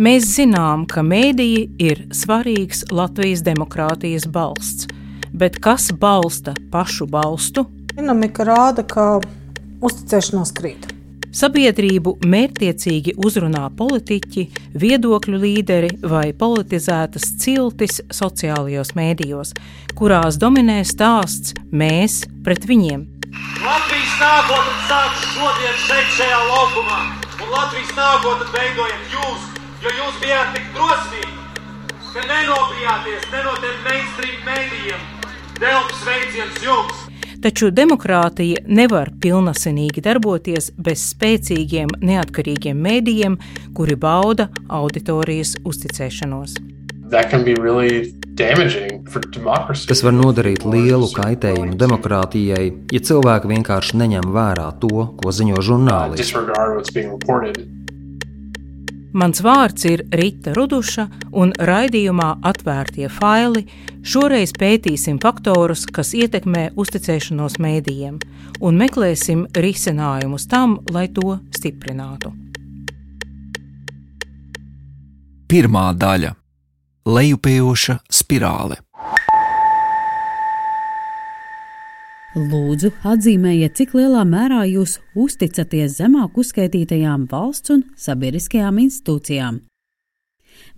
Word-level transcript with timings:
Mēs 0.00 0.24
zinām, 0.38 0.86
ka 0.88 1.02
mēdīji 1.04 1.66
ir 1.84 1.98
svarīgs 2.16 2.86
Latvijas 2.88 3.42
demokrātijas 3.44 4.24
balsts, 4.24 4.86
bet 5.36 5.58
kas 5.60 5.90
balsta 5.92 6.54
pašu 6.72 7.04
balstu? 7.12 7.66
Dinamika 7.92 8.46
rāda, 8.48 8.86
ka 8.88 9.20
uzticēšanās 9.84 10.54
krīt. 10.56 10.88
Sabiedrību 11.32 12.14
mērķiecīgi 12.24 13.14
uzrunā 13.20 13.66
politiķi, 13.76 14.46
viedokļu 14.80 15.42
līderi 15.44 15.92
vai 16.08 16.32
politizētas 16.32 17.28
ciltis 17.44 18.00
sociālajos 18.12 18.94
mēdījos, 18.96 19.52
kurās 19.96 20.40
dominē 20.40 20.80
stāsts 20.88 21.52
mēs 21.68 22.22
pret 22.44 22.64
viņiem. 22.68 23.08
Latvijas 23.60 24.18
nākotne 24.20 24.76
sākas 24.88 25.24
šodien 25.36 25.80
šeit, 25.84 26.12
šajā 26.16 26.44
laukumā, 26.48 27.00
un 27.40 27.56
Latvijas 27.60 27.96
nākotne 27.96 28.52
veidojat 28.56 29.16
jūs, 29.16 29.51
jo 29.82 29.90
jūs 29.98 30.18
bijāt 30.22 30.52
tik 30.54 30.66
drosmīgi, 30.76 31.32
ka 32.12 32.22
nenobijāties 32.28 33.24
ne 33.32 33.40
no 33.46 33.54
tiem 33.62 33.80
mainstream 33.86 34.44
mēdījiem. 34.46 35.08
Delps 35.58 36.04
veiciens 36.06 36.60
jums! 36.62 37.08
Taču 37.42 37.72
demokrātija 37.74 38.62
nevar 38.70 39.10
pilnasinīgi 39.22 40.04
darboties 40.04 40.70
bez 40.78 41.02
spēcīgiem, 41.10 41.90
neatkarīgiem 41.98 42.78
mēdījiem, 42.78 43.38
kuri 43.74 43.98
bauda 43.98 44.46
auditorijas 44.70 45.56
uzticēšanos. 45.66 46.60
Really 47.12 48.14
Tas 48.32 50.00
var 50.06 50.14
nodarīt 50.16 50.62
lielu 50.64 51.08
kaitējumu 51.12 51.74
demokrātijai, 51.76 52.70
ja 52.94 53.00
cilvēki 53.10 53.50
vienkārši 53.50 53.98
neņem 54.00 54.30
vērā 54.32 54.70
to, 54.80 55.10
ko 55.18 55.34
ziņo 55.34 55.60
žurnālisti. 55.66 56.32
Mans 59.12 59.42
vārds 59.44 59.84
ir 59.84 60.06
Rita 60.16 60.54
Ruduša, 60.56 61.04
un 61.36 61.50
raidījumā 61.52 62.30
Atvērtie 62.48 63.10
faili 63.12 63.66
šoreiz 64.08 64.54
pētīsim 64.56 65.18
faktorus, 65.20 65.84
kas 65.84 66.14
ietekmē 66.16 66.70
uzticēšanos 66.80 67.58
mēdījiem, 67.60 68.16
un 68.64 68.80
meklēsim 68.80 69.44
risinājumus 69.52 70.48
tam, 70.48 70.78
lai 70.96 71.10
to 71.12 71.36
stiprinātu. 71.52 72.32
Pirmā 75.52 75.90
daļa- 75.92 76.32
lejupējoša 77.16 77.98
spirāle. 78.08 78.80
Lūdzu, 82.32 82.88
atzīmējiet, 83.04 83.74
cik 83.76 83.90
lielā 83.92 84.22
mērā 84.24 84.62
jūs 84.64 84.94
uzticaties 85.12 85.98
zemāk 85.98 86.38
uzskaitītajām 86.40 87.26
valsts 87.28 87.72
un 87.74 87.82
sabiedriskajām 88.00 88.78
institūcijām. 88.80 89.58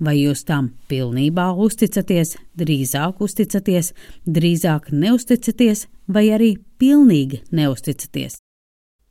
Vai 0.03 0.17
jūs 0.19 0.41
tam 0.49 0.73
pilnībā 0.91 1.53
uzticaties, 1.55 2.33
drīzāk 2.59 3.21
uzticaties, 3.23 3.93
drīzāk 4.27 4.89
neusticaties, 4.91 5.85
vai 6.11 6.25
arī 6.35 6.57
pilnīgi 6.83 7.45
neusticaties? 7.55 8.41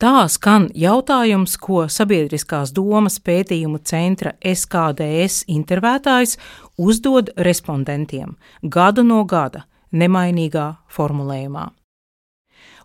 Tā 0.04 0.26
skan 0.28 0.66
jautājums, 0.76 1.54
ko 1.56 1.86
Sabiedriskās 1.88 2.74
domas 2.76 3.22
pētījumu 3.24 3.80
centra 3.88 4.34
SKDS 4.44 5.46
intervētājs 5.48 6.36
uzdod 6.76 7.32
respondentiem 7.40 8.36
gada 8.64 9.08
no 9.08 9.22
gada, 9.24 9.64
nemainīgā 9.96 10.68
formulējumā 10.92 11.70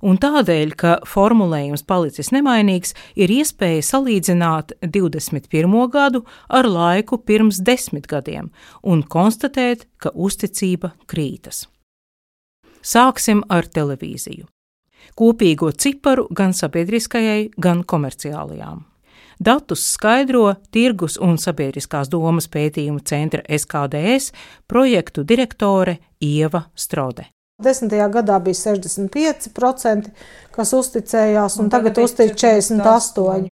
un 0.03 0.19
tādēļ, 0.21 0.75
ka 0.79 0.93
formulējums 1.07 1.85
palicis 1.89 2.33
nemainīgs, 2.35 2.95
ir 3.17 3.33
iespēja 3.33 3.85
salīdzināt 3.87 4.77
21. 4.83 5.79
gadu 5.93 6.25
ar 6.49 6.69
laiku 6.69 7.19
pirms 7.19 7.63
desmit 7.65 8.07
gadiem 8.11 8.51
un 8.83 9.03
konstatēt, 9.03 9.87
ka 9.99 10.13
uzticība 10.15 10.93
krītas. 11.07 11.67
Sāksim 12.83 13.43
ar 13.51 13.67
televīziju. 13.67 14.47
Kopīgo 15.19 15.73
ciparu 15.75 16.29
gan 16.31 16.55
sabiedriskajai, 16.55 17.51
gan 17.59 17.83
komerciālajām. 17.83 18.85
Datus 19.39 19.85
skaidro 19.95 20.57
Tirgus 20.75 21.17
un 21.23 21.39
sabiedriskās 21.39 22.11
domas 22.11 22.49
pētījumu 22.51 23.05
centra 23.07 23.45
SKDS 23.47 24.33
projektu 24.67 25.23
direktore 25.23 25.99
Ieva 26.19 26.65
Strode. 26.75 27.29
Desmitajā 27.59 28.07
gadā 28.15 28.37
bija 28.39 28.55
65%, 28.55 30.11
kas 30.55 30.73
uzticējās, 30.79 31.57
un, 31.59 31.67
un 31.67 31.71
tagad, 31.73 31.97
tagad 31.97 32.05
uztic 32.07 32.37
48%. 32.39 33.51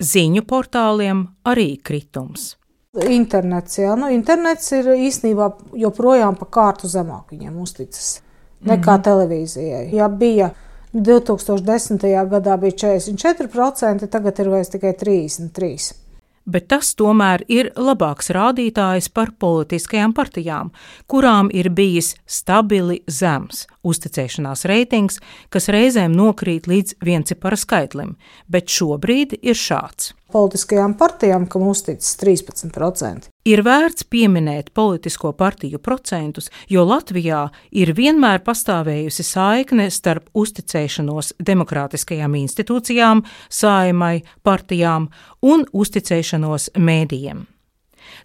Ziņu 0.00 0.42
portāliem 0.48 1.20
arī 1.46 1.74
kritums. 1.84 2.54
Internets, 2.94 3.76
jā, 3.82 3.92
nu, 3.98 4.08
internets 4.14 4.70
ir 4.72 4.88
īstenībā 4.94 5.50
joprojām 5.76 6.38
pa 6.38 6.48
kārtu 6.56 6.88
zemāk 6.88 7.34
viņiem 7.34 7.58
uzticas 7.60 8.20
nekā 8.64 8.78
mm 8.78 8.96
-hmm. 8.96 9.04
televīzijai. 9.10 9.84
Ja 9.92 10.08
bija 10.08 10.50
2010. 10.94 12.06
gadā 12.30 12.56
bija 12.56 12.72
44%, 12.72 14.06
tagad 14.06 14.38
ir 14.38 14.48
vairs 14.48 14.72
tikai 14.72 14.92
33% 14.92 16.03
bet 16.46 16.68
tas 16.72 16.92
tomēr 16.98 17.44
ir 17.48 17.70
labāks 17.76 18.30
rādītājs 18.34 19.10
par 19.14 19.32
politiskajām 19.40 20.14
partijām, 20.16 20.72
kurām 21.10 21.50
ir 21.52 21.70
bijis 21.74 22.14
stabili 22.26 23.00
zems 23.08 23.66
uzticēšanās 23.84 24.64
reitings, 24.70 25.20
kas 25.52 25.70
reizēm 25.72 26.14
nokrīt 26.16 26.68
līdz 26.70 26.98
viencipara 27.04 27.58
skaitlim, 27.60 28.16
bet 28.48 28.72
šobrīd 28.72 29.38
ir 29.42 29.58
šāds. 29.58 30.14
Politiskajām 30.34 30.96
partijām, 30.98 31.44
kam 31.46 31.68
uzticas 31.70 32.16
13%. 32.18 33.28
Ir 33.46 33.60
vērts 33.62 34.08
pieminēt 34.10 34.72
politisko 34.74 35.30
partiju 35.38 35.78
procentus, 35.78 36.48
jo 36.66 36.82
Latvijā 36.82 37.44
ir 37.70 37.92
vienmēr 37.94 38.42
pastāvējusi 38.42 39.22
saikne 39.28 39.86
starp 39.94 40.26
uzticēšanos 40.34 41.36
demokrātiskajām 41.38 42.34
institūcijām, 42.40 43.22
saimai, 43.46 44.24
partijām 44.42 45.06
un 45.46 45.62
uzticēšanos 45.70 46.72
mēdījiem. 46.82 47.46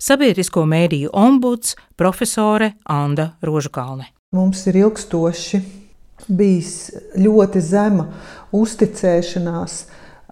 Sabiedrisko 0.02 0.66
mēdīju 0.66 1.14
ombuds 1.14 1.76
profesore 1.98 2.74
Anna 2.90 3.36
Rožkalne. 3.46 4.10
Mums 4.34 4.66
ir 4.66 4.82
ilgstoši 4.82 5.62
bijis 6.26 6.74
ļoti 7.22 7.62
zema 7.62 8.10
uzticēšanās 8.56 9.84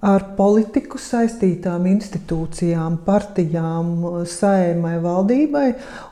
ar 0.01 0.23
politiku 0.37 0.99
saistītām 1.01 1.87
institūcijām, 1.89 2.99
partijām, 3.05 3.93
saimai, 4.29 4.97
valdībai, 5.01 5.67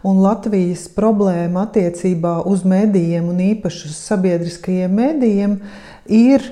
un 0.09 0.21
Latvijas 0.23 0.87
problēma 0.95 1.67
attiecībā 1.67 2.39
uz 2.49 2.65
medijiem 2.65 3.29
un 3.29 3.43
īpaši 3.51 3.89
uz 3.91 3.99
sabiedriskajiem 4.07 4.95
medijiem 5.01 5.59
ir 6.09 6.47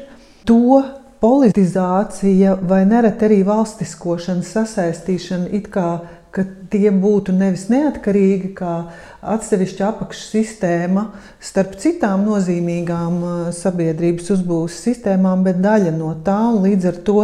to 0.45 0.83
politizācija 1.23 2.57
vai 2.69 2.83
nereti 2.85 3.29
arī 3.29 3.41
valstiskošana, 3.47 4.43
sasaistīšana 4.45 5.49
it 5.57 5.71
kā 5.73 5.87
ka 6.33 6.45
tie 6.73 6.89
būtu 6.89 7.33
nevis 7.35 7.67
neatkarīgi 7.69 8.53
kā 8.57 8.73
atsevišķa 9.33 9.89
apakšsistēma 9.91 11.03
starp 11.43 11.75
citām 11.81 12.25
nozīmīgām 12.27 13.19
uh, 13.19 13.35
sabiedrības 13.55 14.33
uzbūves 14.37 14.79
sistēmām, 14.87 15.45
bet 15.45 15.61
daļa 15.63 15.93
no 15.95 16.15
tā, 16.25 16.39
līdz 16.57 16.89
ar 16.89 16.99
to 17.09 17.19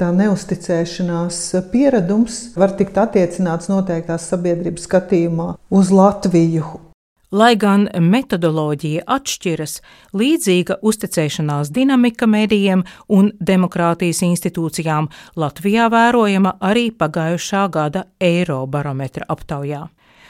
tā 0.00 0.08
neusticēšanās 0.16 1.42
pieredums 1.74 2.40
var 2.56 2.72
tikt 2.78 2.98
attiecināts 3.04 3.70
noteiktās 3.72 4.30
sabiedrības 4.32 4.88
skatījumā 4.88 5.52
uz 5.74 5.92
Latviju 5.94 6.93
Lai 7.34 7.56
gan 7.58 7.88
metodoloģija 7.98 9.02
atšķiras, 9.10 9.80
līdzīga 10.14 10.76
uzticēšanās 10.86 11.72
dinamika 11.74 12.28
medijiem 12.30 12.84
un 13.10 13.32
demokrātijas 13.42 14.20
institūcijām 14.22 15.08
Latvijā 15.42 15.88
vērojama 15.90 16.52
arī 16.62 16.92
pagājušā 16.94 17.64
gada 17.74 18.04
Eirobarometra 18.22 19.26
aptaujā. 19.34 19.82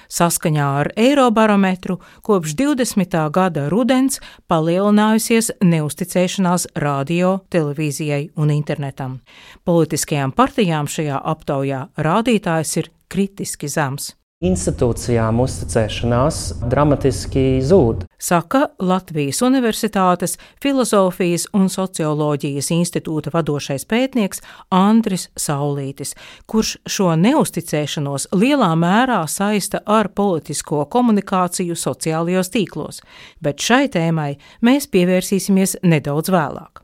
Saskaņā 0.09 0.71
ar 0.81 0.93
Eirobarometru 0.97 1.99
kopš 2.25 2.57
20. 2.57 3.21
gada 3.37 3.69
rudens 3.69 4.23
palielinājusies 4.49 5.53
neusticēšanās 5.61 6.71
radio, 6.89 7.37
televīzijai 7.53 8.31
un 8.41 8.57
internetam. 8.57 9.21
Politiskajām 9.69 10.33
partijām 10.33 10.89
šajā 10.89 11.21
aptaujā 11.21 11.87
rādītājs 12.01 12.79
ir 12.81 12.95
kritiski 13.13 13.69
zems 13.69 14.15
institūcijām 14.45 15.41
uzticēšanās 15.45 16.41
dramatiski 16.71 17.63
zūd. 17.65 18.05
Saka 18.21 18.67
Latvijas 18.81 19.41
Universitātes 19.45 20.37
Filozofijas 20.63 21.47
un 21.57 21.71
socioloģijas 21.73 22.71
institūta 22.77 23.33
vadošais 23.35 23.87
pētnieks 23.89 24.45
Andris 24.75 25.29
Saulītis, 25.41 26.15
kurš 26.51 26.77
šo 26.87 27.11
neusticēšanos 27.21 28.31
lielā 28.37 28.71
mērā 28.79 29.23
saista 29.31 29.83
ar 29.87 30.13
politisko 30.13 30.85
komunikāciju 30.93 31.77
sociālajos 31.79 32.53
tīklos, 32.55 33.03
bet 33.41 33.61
šai 33.65 33.87
tēmai 33.93 34.33
mēs 34.65 34.89
pievērsīsimies 34.93 35.79
nedaudz 35.85 36.33
vēlāk. 36.35 36.84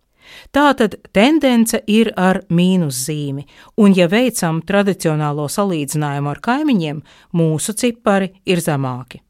Tātad 0.55 0.97
tendence 1.13 1.81
ir 1.87 2.13
ar 2.17 2.43
mīnuszīmi, 2.51 3.47
un, 3.81 3.95
ja 3.97 4.09
veicam 4.11 4.61
tradicionālo 4.67 5.49
salīdzinājumu 5.51 6.31
ar 6.33 6.43
kaimiņiem, 6.45 7.03
mūsu 7.37 7.75
cipari 7.79 8.33
ir 8.47 8.63
zemāki. 8.65 9.23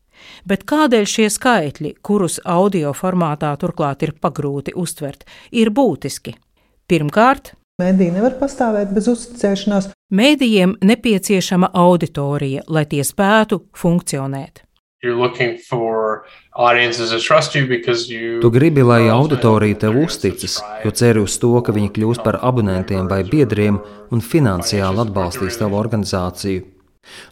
Bet 0.44 0.66
kādēļ 0.68 1.06
šie 1.08 1.30
skaitļi, 1.32 1.94
kurus 2.04 2.40
audio 2.44 2.92
formātā 2.96 3.54
turklāt 3.60 4.04
ir 4.04 4.12
pagrūti 4.20 4.76
uztvert, 4.76 5.24
ir 5.52 5.72
būtiski? 5.72 6.36
Pirmkārt, 6.90 7.54
Mēdī 7.80 8.10
nevar 8.12 8.34
pastāvēt 8.36 8.90
bez 8.92 9.06
uzticēšanās. 9.08 9.86
Mēdījiem 10.12 10.74
nepieciešama 10.84 11.70
auditorija, 11.80 12.66
lai 12.68 12.84
tie 12.90 13.00
spētu 13.06 13.62
funkcionēt. 13.72 14.66
Tu 18.42 18.50
gribi, 18.52 18.82
lai 18.84 19.08
auditorija 19.08 19.78
tev 19.86 19.96
uzticas, 20.02 20.58
jo 20.84 20.90
ceri 20.92 21.22
uz 21.24 21.38
to, 21.40 21.54
ka 21.64 21.72
viņi 21.72 21.88
kļūs 21.96 22.20
par 22.24 22.36
abonentiem 22.44 23.08
vai 23.08 23.22
biedriem 23.24 23.78
un 24.12 24.20
finansiāli 24.20 25.00
atbalstīs 25.06 25.56
tavu 25.60 25.78
organizāciju. 25.80 26.66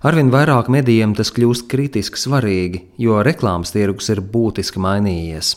Arvien 0.09 0.31
vairāk 0.33 0.71
medijiem 0.73 1.13
tas 1.15 1.29
kļūst 1.35 1.69
kritiski 1.69 2.17
svarīgi, 2.17 2.83
jo 3.05 3.21
reklāmas 3.27 3.75
tirgus 3.75 4.09
ir 4.15 4.23
būtiski 4.25 4.81
mainījies. 4.81 5.53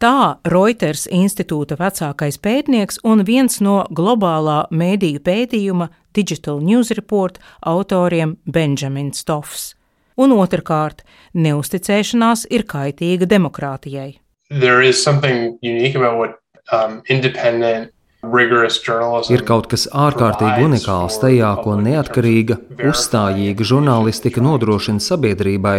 Tā 0.00 0.38
Reuters 0.48 1.08
institūta 1.12 1.76
vecākais 1.76 2.38
pētnieks 2.40 3.02
un 3.04 3.26
viens 3.26 3.58
no 3.60 3.82
globālā 3.90 4.62
mēdīju 4.70 5.20
pētījuma 5.26 5.90
Digital 6.16 6.62
News 6.64 6.94
Report 6.96 7.42
autoriem 7.60 8.38
Benjamins 8.46 9.20
Stoffs. 9.20 9.74
Un 10.20 10.34
otrkārt, 10.36 11.04
neusticēšanās 11.32 12.44
ir 12.52 12.66
kaitīga 12.68 13.28
demokrātijai. 13.30 14.18
There 14.50 14.82
is 14.82 15.02
something 15.02 15.56
unique 15.62 15.96
about 15.96 16.18
what 16.18 16.38
um, 16.72 17.02
independent 17.08 17.94
Ir 18.20 19.42
kaut 19.48 19.70
kas 19.72 19.86
ārkārtīgi 19.96 20.66
unikāls 20.66 21.14
tajā, 21.22 21.54
ko 21.64 21.78
neatkarīga, 21.80 22.58
uzstājīga 22.90 23.64
žurnālistika 23.64 24.42
nodrošina 24.44 25.00
sabiedrībai, 25.00 25.78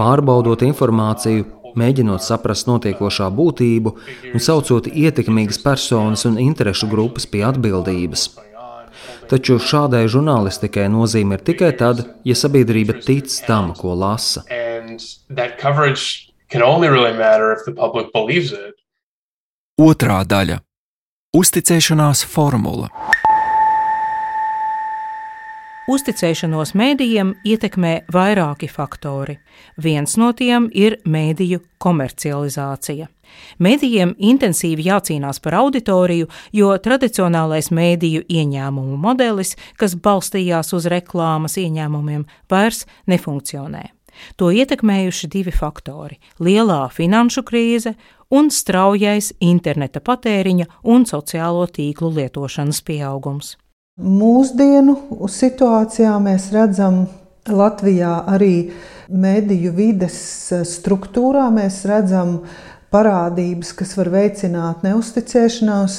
pārbaudot 0.00 0.64
informāciju, 0.64 1.44
mēģinot 1.76 2.24
saprast 2.24 2.70
notiekošā 2.70 3.28
būtību 3.36 3.92
un 4.32 4.40
saucot 4.40 4.88
ietekmīgas 4.88 5.60
personas 5.60 6.24
un 6.28 6.40
interešu 6.40 6.88
grupas 6.88 7.28
pie 7.28 7.44
atbildības. 7.50 8.30
Taču 9.32 9.56
šādai 9.56 10.02
žurnālistikai 10.12 10.90
nozīme 10.92 11.38
ir 11.38 11.44
tikai 11.46 11.70
tad, 11.80 12.02
ja 12.28 12.34
sabiedrība 12.36 12.98
tic 13.00 13.32
tam, 13.46 13.70
ko 13.78 13.94
lasa. 13.96 14.44
Otrā 19.80 20.20
daļa 20.28 20.60
Uzticēšanās 21.32 22.26
formula. 22.28 22.90
Uzticēšanos 25.90 26.76
mēdījiem 26.78 27.32
ietekmē 27.42 28.04
vairāki 28.14 28.68
faktori. 28.70 29.40
Viens 29.82 30.12
no 30.14 30.28
tiem 30.30 30.68
ir 30.70 31.00
mēdīju 31.02 31.58
komercializācija. 31.82 33.08
Mēdījiem 33.58 34.12
intensīvi 34.22 34.86
jācīnās 34.86 35.40
par 35.42 35.56
auditoriju, 35.58 36.28
jo 36.54 36.68
tradicionālais 36.84 37.72
mēdīju 37.74 38.22
ieņēmumu 38.30 39.00
modelis, 39.02 39.56
kas 39.74 39.96
balstījās 39.98 40.70
uz 40.78 40.86
reklāmas 40.86 41.58
ieņēmumiem, 41.58 42.28
vairs 42.52 42.84
nefunkcionē. 43.10 43.82
To 44.38 44.52
ietekmējuši 44.54 45.30
divi 45.34 45.50
faktori- 45.50 46.20
lielā 46.46 46.92
finanšu 46.94 47.42
krīze 47.42 47.96
un 48.30 48.50
straujais 48.50 49.32
interneta 49.40 49.98
patēriņa 49.98 50.66
un 50.84 51.04
sociālo 51.04 51.66
tīklu 51.66 52.14
lietošanas 52.14 52.82
pieaugums. 52.86 53.56
Mūsdienu 54.00 54.94
situācijā 55.28 56.14
mēs 56.24 56.46
redzam 56.54 57.02
Latvijā 57.44 58.22
arī 58.24 58.70
mediju 59.12 59.74
vides 59.76 60.16
struktūrā. 60.70 61.50
Mēs 61.52 61.82
redzam 61.84 62.38
parādības, 62.88 63.74
kas 63.76 63.92
var 63.98 64.08
veicināt 64.14 64.80
neusticēšanās 64.86 65.98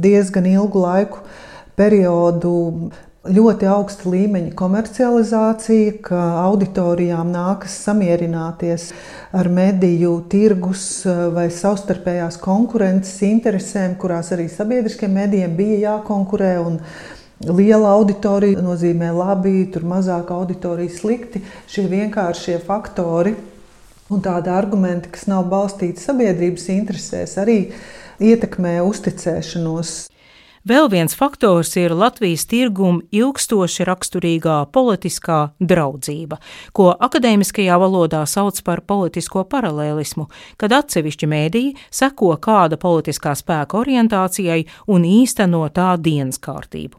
diezgan 0.00 0.48
ilgu 0.48 0.86
laiku 0.86 1.20
periodu 1.76 2.54
ļoti 3.32 3.66
augsta 3.70 4.10
līmeņa 4.12 4.52
komercializācija, 4.58 5.96
ka 6.04 6.20
auditorijām 6.44 7.32
nākas 7.34 7.74
samierināties 7.86 8.90
ar 9.36 9.50
mediju 9.52 10.18
tirgus 10.30 10.86
eh, 11.08 11.26
vai 11.34 11.48
savstarpējās 11.52 12.38
konkurences 12.42 13.18
interesēm, 13.26 13.96
kurās 14.00 14.32
arī 14.36 14.48
sabiedriskiem 14.52 15.12
medijiem 15.16 15.56
bija 15.58 15.78
jākonkurē. 15.90 16.54
Liela 17.46 17.90
auditorija 17.98 18.62
nozīmē 18.64 19.10
labi, 19.12 19.66
tur 19.68 19.84
mazāk 19.84 20.30
auditorija 20.32 20.94
slikti. 20.94 21.42
Šie 21.68 21.84
vienkāršie 21.90 22.56
faktori 22.64 23.34
un 24.08 24.22
tādi 24.24 24.48
argumenti, 24.52 25.10
kas 25.12 25.26
nav 25.28 25.48
balstīti 25.50 26.00
sabiedrības 26.00 26.68
interesēs, 26.72 27.36
arī 27.42 27.58
ietekmē 28.22 28.78
uzticēšanos. 28.86 30.06
Vēl 30.66 30.88
viens 30.90 31.14
faktors 31.14 31.76
ir 31.78 31.92
Latvijas 31.94 32.42
tirguma 32.50 33.04
ilgstoši 33.14 33.84
raksturīgā 33.86 34.56
politiskā 34.74 35.36
draudzība, 35.62 36.40
ko 36.74 36.88
akadēmiskajā 37.06 37.76
valodā 37.78 38.24
sauc 38.26 38.58
par 38.66 38.82
politisko 38.82 39.44
paralēlismu, 39.46 40.26
kad 40.58 40.74
atsevišķi 40.74 41.28
mēdīji 41.30 41.76
seko 41.94 42.32
kāda 42.42 42.80
politiskā 42.82 43.36
spēka 43.38 43.78
orientācijai 43.78 44.64
un 44.90 45.06
īsteno 45.06 45.62
tā 45.70 45.92
dienas 46.02 46.42
kārtību. 46.42 46.98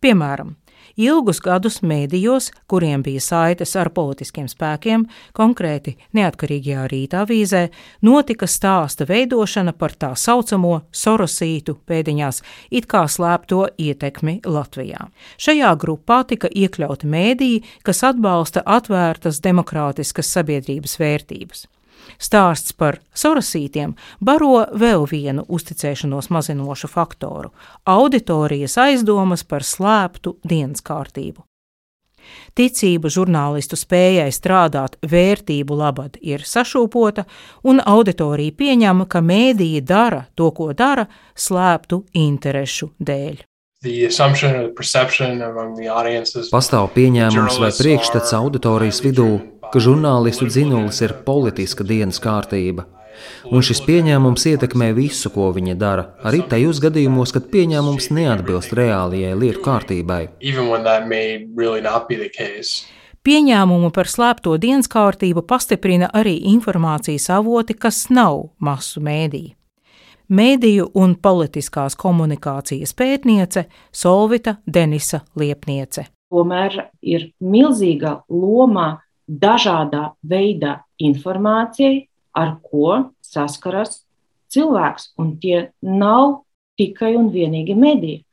Piemēram, 0.00 0.56
Ilgus 0.96 1.40
gadus 1.42 1.80
mēdījos, 1.82 2.52
kuriem 2.70 3.02
bija 3.02 3.22
saites 3.22 3.74
ar 3.74 3.90
politiskiem 3.94 4.46
spēkiem, 4.50 5.08
konkrēti 5.34 5.96
neatkarīgajā 6.14 6.86
rītā 6.92 7.24
avīzē, 7.24 7.64
notika 8.06 8.46
stāsta 8.46 9.06
veidošana 9.08 9.74
par 9.74 9.96
tā 9.98 10.12
saucamo 10.14 10.84
sorosītu 10.94 11.80
pēdiņās, 11.88 12.42
it 12.70 12.86
kā 12.86 13.04
slēpto 13.10 13.66
ietekmi 13.74 14.40
Latvijā. 14.46 15.10
Šajā 15.34 15.74
grupā 15.82 16.22
tika 16.30 16.48
iekļauti 16.48 17.10
mēdīji, 17.10 17.62
kas 17.82 18.04
atbalsta 18.06 18.62
atvērtas 18.62 19.42
demokrātiskas 19.42 20.30
sabiedrības 20.38 21.00
vērtības. 21.02 21.68
Stāsts 22.24 22.72
par 22.72 23.00
sorosītiem 23.12 23.94
baro 24.24 24.64
vēl 24.80 25.04
vienu 25.10 25.44
uzticēšanos 25.48 26.30
mazinošu 26.32 26.88
faktoru- 26.88 27.50
auditorijas 27.96 28.78
aizdomas 28.78 29.44
par 29.44 29.60
slēptu 29.60 30.36
dienas 30.44 30.80
kārtību. 30.80 31.44
Ticība 32.56 33.10
žurnālistu 33.12 33.76
spējai 33.76 34.30
strādāt 34.32 34.96
vērtību 35.02 35.76
labad 35.76 36.16
ir 36.22 36.40
sašūpota, 36.40 37.24
un 37.64 37.80
auditorija 37.80 38.52
pieņem, 38.52 39.06
ka 39.06 39.20
mēdīji 39.20 39.82
dara 39.84 40.26
to, 40.34 40.50
ko 40.50 40.72
dara, 40.72 41.06
slēptu 41.36 42.04
interešu 42.14 42.90
dēļ. 43.02 43.42
Pastāv 46.54 46.86
pieņēmums 46.94 47.58
vai 47.60 47.68
priekšstats 47.76 48.32
auditorijas 48.38 49.02
vidū, 49.04 49.28
ka 49.74 49.80
žurnālistu 49.82 50.46
dzinulis 50.46 51.00
ir 51.02 51.16
politiska 51.26 51.82
dienas 51.82 52.20
kārtība. 52.22 52.84
Un 53.50 53.62
šis 53.66 53.80
pieņēmums 53.82 54.44
ietekmē 54.52 54.92
visu, 54.94 55.30
ko 55.34 55.48
viņi 55.54 55.74
dara, 55.78 56.04
arī 56.22 56.44
tajos 56.50 56.78
gadījumos, 56.82 57.32
kad 57.34 57.48
pieņēmums 57.50 58.10
neatbilst 58.14 58.74
reālajai 58.78 59.34
lietu 59.38 59.62
kārtībai. 59.64 60.20
Pieņēmumu 63.24 63.90
par 63.96 64.10
slēpto 64.14 64.54
dienas 64.62 64.90
kārtību 64.94 65.42
pastiprina 65.48 66.10
arī 66.14 66.36
informācijas 66.54 67.30
avoti, 67.34 67.74
kas 67.74 68.04
nav 68.14 68.50
masu 68.62 69.02
mēdīji. 69.02 69.54
Mēdīju 70.34 70.92
un 71.02 71.18
politiskās 71.20 71.98
komunikācijas 72.00 72.94
pētniece 72.96 73.66
Solvita 73.92 74.60
Denisa 74.66 75.24
Liepniece. 75.36 76.06
Tomēr 76.32 76.78
ir 77.02 77.28
milzīga 77.44 78.20
loma 78.32 79.03
dažādā 79.28 80.12
veidā 80.22 80.78
informācijai, 80.98 82.08
ar 82.34 82.56
ko 82.62 83.10
saskaras 83.22 84.02
cilvēks, 84.52 85.12
un 85.18 85.36
tie 85.40 85.70
nav 85.82 86.44
tikai 86.78 87.14
un 87.18 87.30
vienīgi 87.34 87.76
mediji. 87.78 88.24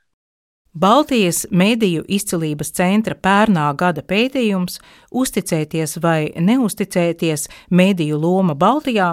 Baltijas 0.72 1.44
mediju 1.52 2.06
izcilības 2.08 2.70
centra 2.72 3.16
pērnā 3.20 3.66
gada 3.76 4.06
pētījums 4.08 4.78
Uzticēties 5.12 5.98
vai 6.00 6.32
neusticēties 6.40 7.50
mediju 7.76 8.16
loma 8.16 8.56
Baltijā 8.56 9.10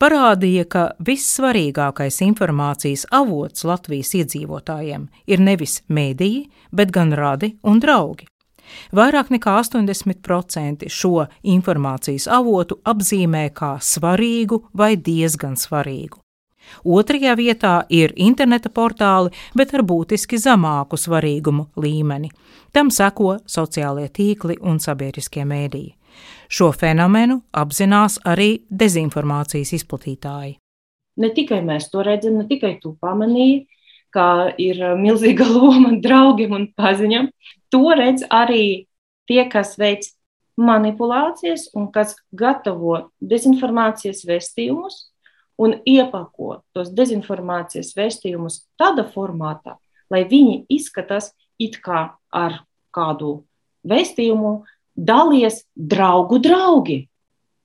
parādīja, 0.00 0.64
ka 0.64 0.86
vissvarīgākais 1.04 2.22
informācijas 2.24 3.04
avots 3.12 3.68
Latvijas 3.68 4.14
iedzīvotājiem 4.22 5.08
ir 5.28 5.44
nevis 5.44 5.82
mediji, 5.88 6.46
bet 6.72 6.96
gan 6.96 7.12
radi 7.12 7.58
un 7.60 7.84
draugi. 7.84 8.31
Vairāk 8.92 9.30
nekā 9.34 9.54
80% 9.60 10.88
šo 10.88 11.26
informācijas 11.42 12.28
avotu 12.30 12.80
apzīmē 12.84 13.48
kā 13.54 13.76
svarīgu 13.82 14.62
vai 14.74 14.94
diezgan 14.96 15.56
svarīgu. 15.58 16.22
Otrajā 16.84 17.34
vietā 17.36 17.72
ir 17.90 18.12
interneta 18.16 18.70
portāli, 18.70 19.32
bet 19.54 19.74
ar 19.74 19.82
būtiski 19.86 20.38
zemāku 20.38 20.96
svarīgumu 20.96 21.68
līmeni. 21.76 22.30
Tam 22.72 22.90
seko 22.90 23.38
sociālie 23.46 24.08
tīkli 24.08 24.56
un 24.60 24.80
sabiedriskie 24.80 25.44
mēdīji. 25.44 25.94
Šo 26.52 26.70
fenomenu 26.76 27.40
apzinās 27.56 28.18
arī 28.28 28.62
dezinformācijas 28.70 29.72
izplatītāji. 29.78 30.56
Ne 31.20 31.28
tikai 31.36 31.60
mēs 31.64 31.90
to 31.92 32.04
redzam, 32.04 32.38
ne 32.40 32.46
tikai 32.48 32.76
tu 32.80 32.94
pamanīji, 33.00 33.66
ka 34.12 34.52
ir 34.60 34.80
milzīga 35.00 35.48
loma 35.56 35.96
draugiem 36.04 36.56
un 36.58 36.68
paziņam. 36.76 37.30
To 37.72 37.92
redz 37.96 38.24
arī 38.28 38.88
tie, 39.28 39.44
kas 39.48 39.78
veic 39.80 40.10
manipulācijas 40.60 41.70
un 41.74 41.88
kas 41.92 42.14
gatavo 42.36 43.08
dezinformācijas 43.20 44.26
vēstījumus 44.28 44.98
un 45.62 45.78
iepako 45.88 46.58
tos 46.74 46.90
dezinformācijas 46.96 47.94
vēstījumus 47.96 48.62
tādā 48.80 49.06
formātā, 49.14 49.78
lai 50.12 50.24
viņi 50.28 50.66
izskatās 50.72 51.32
it 51.60 51.78
kā 51.84 52.10
ar 52.32 52.60
kādu 52.92 53.40
vēstījumu 53.88 54.52
dalies 54.96 55.62
draugu 55.74 56.38
draugi. 56.42 57.06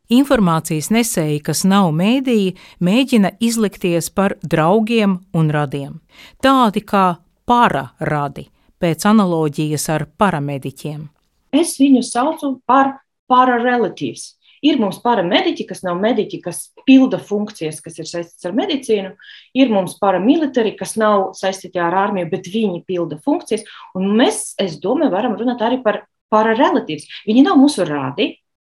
Informācijas 0.08 0.88
nesēji, 0.96 1.42
kas 1.44 1.66
nav 1.68 1.90
mēdīji, 1.92 2.54
mēģina 2.80 3.34
izlikties 3.44 4.08
par 4.16 4.38
draugiem 4.40 5.18
un 5.36 5.50
radiem. 5.52 5.98
Tādi 6.40 6.80
kā 6.88 7.18
pararadi, 7.48 8.46
pēc 8.82 9.06
analoģijas 9.10 9.90
ar 9.94 10.08
paramediķiem. 10.20 11.06
Es 11.56 11.78
viņu 11.82 12.04
saucu 12.06 12.58
par 12.68 12.98
pararelatīvs. 13.32 14.34
Ir 14.66 14.80
mums 14.82 14.98
paramediķi, 15.04 15.68
kas 15.70 15.84
nav 15.86 16.00
mediķi, 16.02 16.40
kas 16.42 16.64
pilda 16.88 17.20
funkcijas, 17.22 17.78
kas 17.84 18.00
ir 18.02 18.08
saistītas 18.10 18.48
ar 18.50 18.56
medicīnu. 18.58 19.12
Ir 19.58 19.70
mums 19.70 20.00
paramilitāri, 20.02 20.74
kas 20.80 20.96
nav 20.98 21.32
saistīti 21.38 21.82
ar 21.82 21.94
armiju, 22.08 22.30
bet 22.32 22.50
viņi 22.50 22.82
pilda 22.88 23.20
funkcijas. 23.22 23.68
Un 23.98 24.10
mēs, 24.18 24.56
es 24.62 24.80
domāju, 24.82 25.14
varam 25.14 25.38
runāt 25.38 25.62
arī 25.62 25.80
par 25.86 26.06
pararelatīvs. 26.34 27.06
Viņi 27.30 27.46
nav 27.46 27.62
mūsu 27.62 27.86
rādi, 27.88 28.32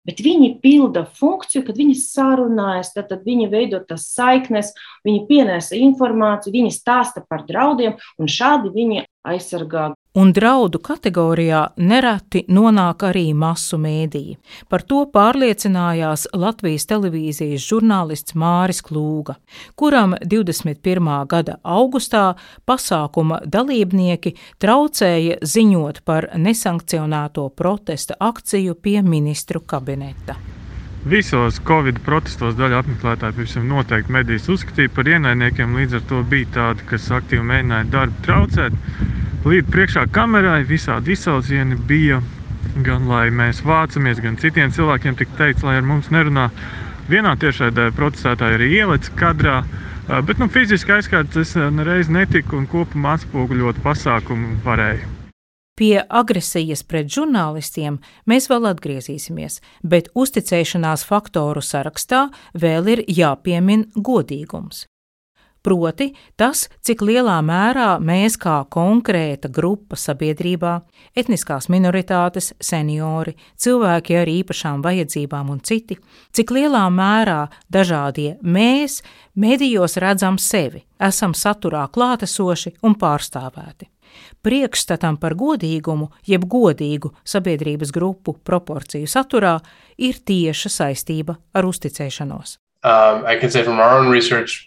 bet 0.06 0.22
viņi 0.22 0.54
pilda 0.62 1.04
funkciju, 1.18 1.64
kad 1.66 1.78
viņi 1.78 1.98
sarunājas, 1.98 2.94
tad, 2.94 3.10
tad 3.10 3.26
viņi 3.26 3.50
veido 3.50 3.82
tas 3.86 4.06
saiknes, 4.14 4.72
viņi 5.06 5.26
pienesa 5.28 5.78
informāciju, 5.78 6.54
viņi 6.54 6.74
stāsta 6.74 7.24
par 7.26 7.42
draudiem, 7.48 7.98
un 8.22 8.30
šādi 8.30 8.70
viņi 8.74 9.06
aizsargā 9.22 9.92
un 10.14 10.32
draudu 10.36 10.80
kategorijā 10.84 11.62
nereti 11.80 12.42
nonāk 12.52 13.04
arī 13.08 13.24
masu 13.36 13.78
mēdīji. 13.80 14.36
Par 14.68 14.84
to 14.84 15.04
pārliecinājās 15.14 16.26
Latvijas 16.36 16.86
televīzijas 16.90 17.64
žurnālists 17.64 18.36
Māris 18.36 18.82
Klūga, 18.84 19.38
kuram 19.76 20.16
21. 20.20 21.12
gada 21.28 21.58
augustā 21.64 22.34
pasākuma 22.68 23.40
dalībnieki 23.46 24.34
traucēja 24.62 25.40
ziņot 25.42 26.02
par 26.04 26.28
nesankcionēto 26.36 27.48
protesta 27.56 28.18
akciju 28.20 28.76
pie 28.82 29.00
ministru 29.02 29.64
kabineta. 29.64 30.36
Visos 31.02 31.56
Covid 31.66 31.96
protestos 32.06 32.54
daļa 32.54 32.84
apmeklētāju 32.84 33.34
pavisam 33.34 33.64
noteikti 33.66 34.14
medijas 34.14 34.44
uzskatīja 34.52 34.90
par 34.94 35.08
ienaidniekiem, 35.10 35.72
līdz 35.74 35.96
ar 35.98 36.02
to 36.10 36.20
bija 36.30 36.50
tādi, 36.54 36.84
kas 36.86 37.08
aktīvi 37.16 37.42
mēģināja 37.48 37.88
darbu 37.90 38.22
traucēt 38.26 38.76
līdz 39.42 39.72
priekšā 39.74 40.04
kamerai 40.14 40.60
visādi 40.68 41.16
izsaucieni 41.16 41.78
bija. 41.88 42.20
Gan 42.86 43.08
lai 43.10 43.24
mēs 43.34 43.64
vācamies, 43.66 44.20
gan 44.22 44.38
citiem 44.38 44.70
cilvēkiem 44.72 45.18
tika 45.18 45.34
teikts, 45.40 45.64
lai 45.66 45.80
ar 45.80 45.88
mums 45.88 46.12
nerunā. 46.14 46.46
Vienā 47.10 47.34
tiešraidē 47.42 47.88
protestētāji 47.98 48.60
arī 48.60 48.68
ielicis 48.76 49.10
kadrā, 49.18 49.64
bet 50.28 50.38
nu, 50.38 50.46
fiziski 50.54 50.94
aizkārt 51.00 51.34
es 51.42 51.56
nereiz 51.58 52.12
netiku 52.14 52.62
un 52.62 52.70
kopumā 52.70 53.18
atspoguļot 53.18 53.82
pasākumu 53.82 54.60
varēju. 54.62 55.21
Pie 55.72 56.02
agresijas 56.08 56.82
pret 56.84 57.08
žurnālistiem 57.08 57.96
mēs 58.28 58.50
vēl 58.52 58.68
atgriezīsimies, 58.74 59.60
bet 59.80 60.10
uzticēšanās 60.12 61.06
faktoru 61.08 61.64
sarakstā 61.64 62.26
vēl 62.52 62.90
ir 62.92 63.04
jāpiemin 63.08 63.86
godīgums. 63.96 64.86
Proti, 65.62 66.08
tas, 66.34 66.64
cik 66.82 67.04
lielā 67.06 67.36
mērā 67.46 67.94
mēs 68.02 68.34
kā 68.42 68.56
konkrēta 68.66 69.46
grupa 69.46 69.94
sabiedrībā, 69.94 70.72
etniskās 71.14 71.70
minoritātes, 71.70 72.50
seniori, 72.58 73.36
cilvēki 73.62 74.18
ar 74.18 74.32
īpašām 74.32 74.82
vajadzībām 74.82 75.54
un 75.54 75.62
citi, 75.62 76.00
cik 76.34 76.50
lielā 76.50 76.82
mērā 76.90 77.46
dažādie 77.70 78.34
mēs 78.42 79.00
medijos 79.38 79.96
redzam 80.02 80.36
sevi, 80.42 80.82
esam 80.98 81.30
saturā 81.32 81.86
klātesoši 81.94 82.74
un 82.82 82.98
pārstāvēti. 82.98 83.86
Priekšstatam 84.42 85.18
par 85.22 85.36
godīgumu, 85.38 86.10
jeb 86.26 86.44
godīgu 86.50 87.12
sabiedrības 87.24 87.92
grupu 87.94 88.34
proporciju 88.44 89.06
saturā, 89.06 89.58
ir 89.98 90.18
tieša 90.18 90.72
saistība 90.72 91.38
ar 91.54 91.68
uzticēšanos. 91.68 92.58
Um, 92.82 93.22
research. 94.10 94.66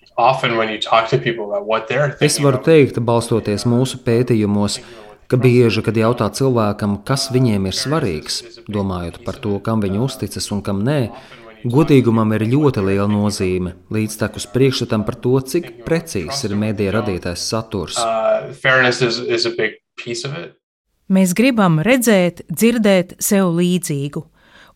Es 2.23 2.37
varu 2.39 2.61
teikt, 2.63 3.01
balstoties 3.03 3.65
mūsu 3.67 3.99
pētījumos, 4.05 4.77
ka 5.27 5.39
bieži, 5.41 5.83
kad 5.83 5.97
jautā 5.99 6.29
cilvēkam, 6.31 7.01
kas 7.03 7.27
viņiem 7.35 7.67
ir 7.67 7.75
svarīgs, 7.75 8.37
domājot 8.71 9.19
par 9.25 9.41
to, 9.43 9.57
kam 9.59 9.83
viņi 9.83 9.99
uzticas 10.05 10.47
un 10.55 10.63
kam 10.63 10.85
nē, 10.87 10.99
godīgumam 11.65 12.33
ir 12.37 12.45
ļoti 12.51 12.83
liela 12.85 13.07
nozīme, 13.09 13.73
līdztekus 13.93 14.45
priekšstatam 14.53 15.05
par 15.07 15.17
to, 15.21 15.33
cik 15.41 15.71
precīzs 15.85 16.45
ir 16.47 16.55
mēdīja 16.59 16.93
radītais 16.99 17.47
saturs. 17.49 17.97
Uh, 17.97 18.53
is, 18.85 19.19
is 19.19 19.47
Mēs 21.05 21.33
gribam 21.37 21.79
redzēt, 21.85 22.45
dzirdēt 22.49 23.17
sev 23.21 23.51
līdzīgu, 23.57 24.23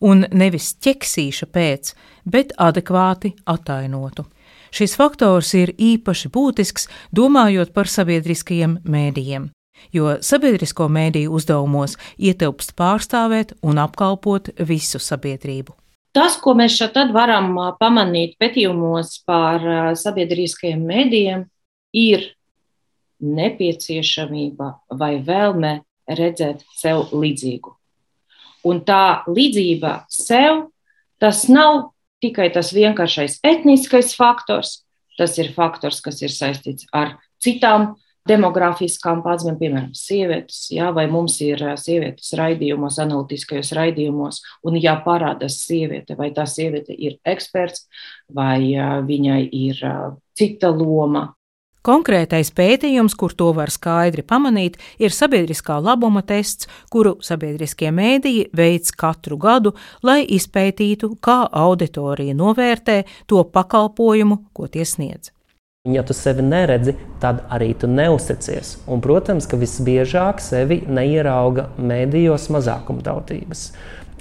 un 0.06 0.26
nevis 0.32 0.74
ķeksīša 0.82 1.48
pēc, 1.50 1.94
bet 2.24 2.54
adekvāti 2.58 3.34
atainotu. 3.46 4.26
Šis 4.70 4.94
faktors 4.94 5.50
ir 5.58 5.72
īpaši 5.74 6.30
būtisks, 6.30 6.86
domājot 7.10 7.72
par 7.74 7.90
sabiedriskajiem 7.90 8.78
mēdījiem, 8.86 9.50
jo 9.90 10.16
sabiedrisko 10.22 10.86
mēdīju 10.86 11.34
uzdevumos 11.34 11.98
ietilpst 12.18 12.76
pārstāvēt 12.78 13.56
un 13.66 13.82
apkalpot 13.82 14.52
visu 14.62 15.02
sabiedrību. 15.02 15.74
Tas, 16.16 16.34
ko 16.42 16.56
mēs 16.58 16.74
šeit 16.74 16.96
varam 17.14 17.52
pamanīt 17.78 18.34
pētījumos 18.40 19.20
par 19.28 19.62
sabiedriskajiem 19.94 20.82
mēdījiem, 20.88 21.44
ir 21.94 22.24
nepieciešamība 23.20 24.72
vai 24.98 25.12
vēlme 25.22 25.80
redzēt 26.10 26.64
sev 26.74 27.12
līdzīgu. 27.14 27.76
Un 28.66 28.82
tā 28.84 29.22
līdzība 29.30 30.04
sev, 30.12 30.66
tas 31.22 31.46
nav 31.48 31.92
tikai 32.20 32.50
tas 32.52 32.72
vienkāršais 32.76 33.38
etniskais 33.46 34.12
faktors, 34.16 34.82
tas 35.16 35.36
ir 35.40 35.52
faktors, 35.54 36.00
kas 36.04 36.20
ir 36.24 36.32
saistīts 36.32 36.88
ar 36.92 37.16
citām 37.40 37.94
demografiskām 38.28 39.22
pazīmēm, 39.24 39.58
piemēram, 39.60 39.90
sievietes, 39.96 40.66
jā, 40.74 40.90
vai 40.96 41.06
mums 41.10 41.38
ir 41.44 41.62
sievietes 41.80 42.32
raidījumos, 42.38 43.00
analītiskajos 43.02 43.72
raidījumos, 43.78 44.42
un 44.68 44.78
ja 44.80 44.98
parādās 45.04 45.62
sieviete, 45.64 46.18
vai 46.18 46.30
tā 46.36 46.46
sieviete 46.50 46.94
ir 46.94 47.18
eksperts, 47.24 47.86
vai 48.34 48.60
viņai 49.08 49.42
ir 49.64 49.84
cita 50.36 50.72
loma, 50.74 51.30
Konkrētais 51.80 52.50
pētījums, 52.52 53.14
kur 53.16 53.32
to 53.32 53.46
var 53.56 53.70
skaidri 53.72 54.20
pamanīt, 54.20 54.76
ir 55.00 55.14
sabiedriskā 55.16 55.78
labuma 55.80 56.20
tests, 56.20 56.68
kuru 56.92 57.14
sabiedriskie 57.24 57.88
mēdīji 57.88 58.50
veids 58.52 58.92
katru 58.92 59.40
gadu, 59.40 59.72
lai 60.04 60.20
izpētītu, 60.28 61.14
kā 61.24 61.40
auditorija 61.48 62.36
novērtē 62.36 63.00
to 63.32 63.40
pakalpojumu, 63.48 64.42
ko 64.52 64.68
tie 64.68 64.84
sniedz. 64.84 65.32
Ja 65.88 66.02
tu 66.02 66.12
sevi 66.12 66.42
neredzi, 66.44 66.92
tad 67.22 67.38
arī 67.48 67.70
tu 67.80 67.88
neusticies. 67.88 68.74
Un, 68.84 69.00
protams, 69.00 69.46
ka 69.48 69.56
visbiežāk 69.56 70.42
sevi 70.44 70.76
neierauga 70.84 71.70
mēdījos 71.80 72.50
mazākumtautības. 72.52 73.62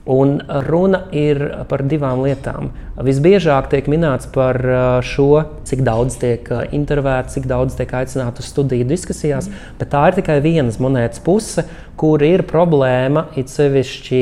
Un 0.09 0.39
runa 0.65 1.03
ir 1.13 1.37
par 1.69 1.83
divām 1.85 2.23
lietām. 2.25 2.71
Visbiežāk 3.05 3.67
tiek 3.69 3.85
minēts 3.91 4.27
par 4.33 4.57
šo, 5.05 5.43
cik 5.69 5.83
daudz 5.85 6.17
tiek 6.19 6.49
intervētas, 6.73 7.35
cik 7.37 7.45
daudz 7.47 7.77
tiek 7.77 7.93
aicināts 7.93 8.41
uz 8.41 8.49
studiju 8.49 8.87
diskusijās, 8.89 9.51
bet 9.77 9.93
tā 9.93 10.07
ir 10.09 10.17
tikai 10.17 10.39
vienas 10.41 10.81
monētas 10.81 11.21
puse, 11.23 11.63
kur 11.99 12.23
ir 12.25 12.41
problēma. 12.49 13.27
It 13.37 13.53
sevišķi 13.53 14.21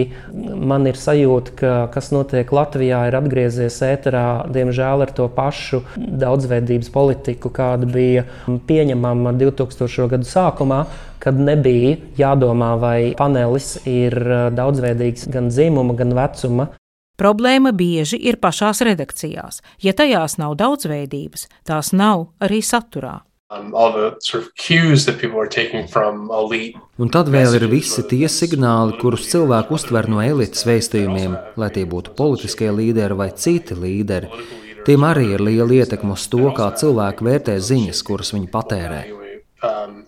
man 0.68 0.90
ir 0.92 1.00
sajūta, 1.00 1.56
ka 1.58 1.74
kas 1.94 2.12
notiek 2.12 2.52
Latvijā, 2.52 3.06
ir 3.08 3.18
atgriezies 3.22 3.80
ēterā, 3.88 4.28
diemžēl 4.54 5.08
ar 5.08 5.14
to 5.16 5.30
pašu 5.32 5.84
daudzveidības 5.96 6.92
politiku, 6.94 7.54
kāda 7.54 7.90
bija 7.90 8.28
pieņemama 8.46 9.38
2000. 9.40 10.10
gadu 10.18 10.28
sākumā, 10.28 10.84
kad 11.28 11.40
nebija 11.40 11.98
jādomā, 12.16 12.74
vai 12.80 13.00
panelis 13.20 13.76
ir 13.84 14.16
daudzveidīgs 14.56 15.28
gan 15.34 15.52
dzimuma, 15.52 15.98
gan 16.00 16.16
vecuma. 16.16 16.72
Problēma 17.18 17.74
bieži 17.74 18.20
ir 18.30 18.38
pašās 18.40 18.84
redakcijās. 18.86 19.64
Ja 19.82 19.94
tajās 19.98 20.38
nav 20.38 20.56
daudzveidības, 20.60 21.48
tās 21.68 21.92
nav 21.92 22.30
arī 22.40 22.62
saturā. 22.64 23.18
Um, 23.48 23.72
Un 26.98 27.12
tad 27.16 27.30
vēl 27.32 27.54
ir 27.56 27.66
visi 27.72 28.04
tie 28.12 28.28
signāli, 28.28 28.98
kurus 29.00 29.30
cilvēki 29.32 29.74
uztver 29.78 30.10
no 30.12 30.20
elites 30.24 30.68
vēstījumiem, 30.68 31.38
lai 31.56 31.70
tie 31.76 31.86
būtu 31.88 32.16
politiskie 32.20 32.74
līderi 32.76 33.16
vai 33.16 33.30
citi 33.32 33.78
līderi. 33.78 34.28
Tiem 34.88 35.04
arī 35.08 35.30
ir 35.36 35.44
liela 35.48 35.80
ietekme 35.80 36.14
uz 36.16 36.28
to, 36.32 36.44
kā 36.56 36.70
cilvēki 36.80 37.28
vērtē 37.28 37.56
ziņas, 37.60 38.04
kuras 38.08 38.36
viņi 38.36 38.52
patērē. 38.52 39.02
Um, 39.64 40.04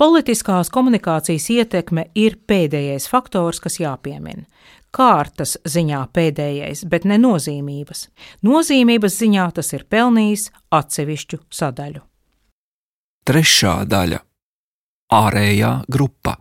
Politiskās 0.00 0.70
komunikācijas 0.72 1.50
ietekme 1.52 2.06
ir 2.16 2.38
pēdējais 2.48 3.06
faktors, 3.10 3.60
kas 3.60 3.76
jāpiemina 3.82 4.46
kārtas 4.94 5.56
ziņā 5.68 6.00
pēdējais, 6.14 6.84
bet 6.90 7.06
ne 7.06 7.18
nozīmības. 7.20 8.08
Nozīmības 8.46 9.18
ziņā 9.22 9.46
tas 9.60 9.72
ir 9.76 9.86
pelnījis 9.90 10.48
atsevišķu 10.74 11.42
sadaļu. 11.60 12.02
Trešā 13.26 13.76
daļa- 13.86 14.20
ārējā 15.22 15.72
grupa. 15.86 16.36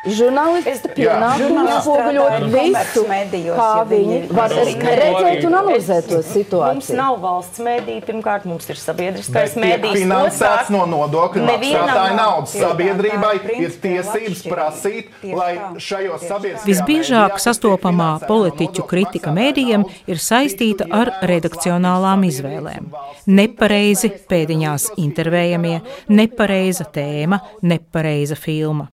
Žurnālisti 0.00 0.88
pienākumu 0.96 1.60
atspoguļot 1.68 2.44
visu, 2.54 3.02
medijos, 3.08 3.56
kā 3.58 3.68
ja 3.76 3.84
viņi 3.90 4.18
var 4.32 4.52
redzēt 4.54 5.42
un 5.44 5.56
analizēt 5.58 6.06
to 6.08 6.20
situāciju. 6.24 6.78
Mums 6.78 6.88
nav 6.96 7.18
valsts 7.20 7.60
mediji, 7.64 8.00
pirmkārt, 8.06 8.46
mums 8.48 8.70
ir 8.72 8.78
sabiedriskais 8.80 9.58
medijs. 9.60 9.98
Finansēts 10.00 10.70
no 10.72 10.86
nodokļu 10.88 11.44
maksātāja 11.44 12.14
naudas. 12.16 12.54
Sabiedrībai 12.56 13.34
ir 13.60 13.74
tiesības 13.82 14.40
prasīt, 14.48 15.10
lai 15.36 15.50
šajos 15.76 16.24
sabiedriskajos. 16.24 16.68
Visbiežāk 16.70 17.36
sastopamā 17.44 18.14
politiķu 18.24 18.86
kritika 18.88 19.34
mēdījiem 19.36 19.84
ir 20.08 20.22
saistīta 20.22 20.88
ar 20.96 21.12
redakcionālām 21.28 22.24
izvēlēm. 22.30 22.88
Nepareizi 23.28 24.14
pēdiņās 24.32 24.94
intervējamie, 25.04 25.76
nepareiza 26.08 26.88
tēma, 26.88 27.42
nepareiza 27.60 28.38
filma. 28.40 28.88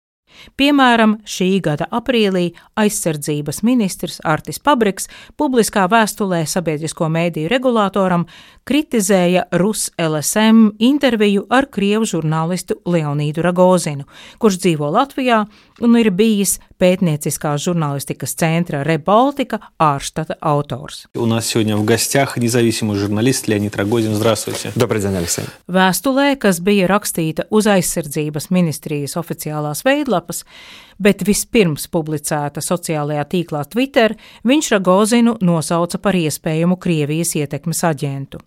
Piemēram, 0.58 1.18
šī 1.28 1.50
gada 1.64 1.88
aprīlī 1.92 2.52
aizsardzības 2.80 3.64
ministrs 3.68 4.20
Artis 4.26 4.60
Pabriks 4.60 5.10
publiskā 5.38 5.88
vēstulē 5.92 6.44
sabiedrisko 6.48 7.10
mēdīju 7.14 7.52
regulātoram 7.52 8.28
kritizēja 8.68 9.48
Rus 9.62 9.88
LSM 10.02 10.74
interviju 10.84 11.46
ar 11.50 11.70
krievu 11.72 12.08
žurnālistu 12.10 12.82
Leonīdu 12.86 13.46
Ragozinu, 13.46 14.08
kurš 14.42 14.62
dzīvo 14.66 14.92
Latvijā 14.94 15.46
un 15.81 15.97
ir 15.99 16.11
bijis 16.15 16.59
pētnieciskās 16.81 17.63
žurnālistikas 17.65 18.35
centra 18.39 18.83
Rebaltika 18.87 19.59
ārštata 19.81 20.37
autors. 20.41 21.07
У 21.15 21.27
нас 21.27 21.47
сегодня 21.47 21.77
в 21.77 21.85
гостях 21.85 22.37
независимый 22.37 22.97
журналист 22.97 23.49
Леонид 23.49 23.77
Рогозин. 23.77 24.15
Здравствуйте. 24.15 24.73
Добрый 24.75 25.01
день, 25.01 25.17
Алексей. 25.17 25.45
Vēstulē, 25.69 26.37
kas 26.37 26.61
bija 26.61 26.87
rakstīta 26.87 27.47
uz 27.51 27.67
aizsardzības 27.67 28.51
ministrijas 28.51 29.17
oficiālās 29.17 29.85
veidlapas, 29.85 30.45
bet 30.99 31.25
vispirms 31.27 31.89
publicēta 31.89 32.63
sociālajā 32.63 33.25
tīklā 33.25 33.65
Twitter, 33.69 34.17
viņš 34.45 34.73
Ragozinu 34.77 35.37
nosauca 35.41 35.99
par 35.99 36.15
iespējamu 36.15 36.79
Krievijas 36.79 37.35
ietekmes 37.37 37.85
aģentu. 37.85 38.41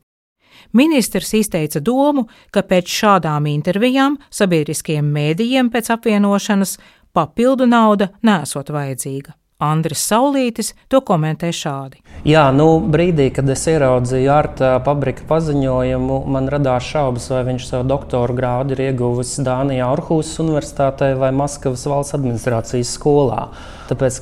Ministrs 0.74 1.34
izteica 1.38 1.80
domu, 1.80 2.26
ka 2.52 2.64
pēc 2.68 2.90
šādām 2.92 3.48
intervijām 3.52 4.18
sabiedriskiem 4.34 5.08
mēdījiem 5.16 5.70
pēc 5.72 5.92
apvienošanas 5.96 6.78
papildu 7.17 7.67
nauda 7.71 8.11
nesot 8.23 8.73
vajadzīga. 8.75 9.37
Andris 9.61 10.01
Saulītis 10.09 10.73
to 10.89 11.03
komentē 11.05 11.51
šādi. 11.53 12.01
Jā, 12.25 12.47
nu, 12.57 12.79
brīdī, 12.81 13.27
kad 13.37 13.49
es 13.53 13.67
ieraudzīju 13.69 14.31
Arta 14.33 14.71
Pabrika 14.85 15.27
paziņojumu, 15.29 16.23
man 16.33 16.49
radās 16.53 16.89
šaubas, 16.89 17.29
vai 17.33 17.43
viņš 17.51 17.67
savu 17.69 17.89
doktora 17.91 18.37
grādu 18.37 18.77
ir 18.77 18.87
ieguvis 18.89 19.35
Dānijā, 19.45 19.91
Orhusas 19.93 20.41
Universitātē 20.41 21.13
vai 21.21 21.29
Maskavas 21.37 21.85
valsts 21.93 22.17
administrācijas 22.17 22.95
skolā. 22.97 23.51
Tāpēc 23.91 24.21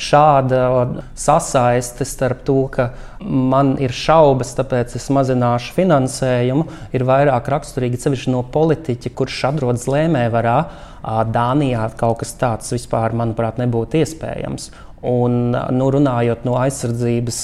šāda 0.00 0.62
sasaiste 1.18 2.06
starp 2.08 2.42
to, 2.46 2.56
ka 2.74 2.88
man 3.24 3.74
ir 3.82 3.94
šaubas, 3.94 4.54
tāpēc 4.58 4.96
es 4.98 5.06
mazināšu 5.14 5.74
finansējumu, 5.76 6.66
ir 6.96 7.06
vairāk 7.06 7.50
raksturīga 7.54 8.00
sevišķi 8.02 8.34
no 8.34 8.42
politiķa, 8.54 9.14
kurš 9.14 9.44
atrodas 9.52 9.86
lēmējvarā 9.90 10.58
Dānijā 11.04 11.84
kaut 12.00 12.22
kas 12.22 12.32
tāds 12.40 12.72
vispār, 12.72 13.12
manuprāt, 13.16 13.58
nebūtu 13.60 14.00
iespējams. 14.00 14.70
Un, 15.04 15.52
nu, 15.52 15.88
runājot 15.92 16.46
no 16.48 16.54
aizsardzības 16.56 17.40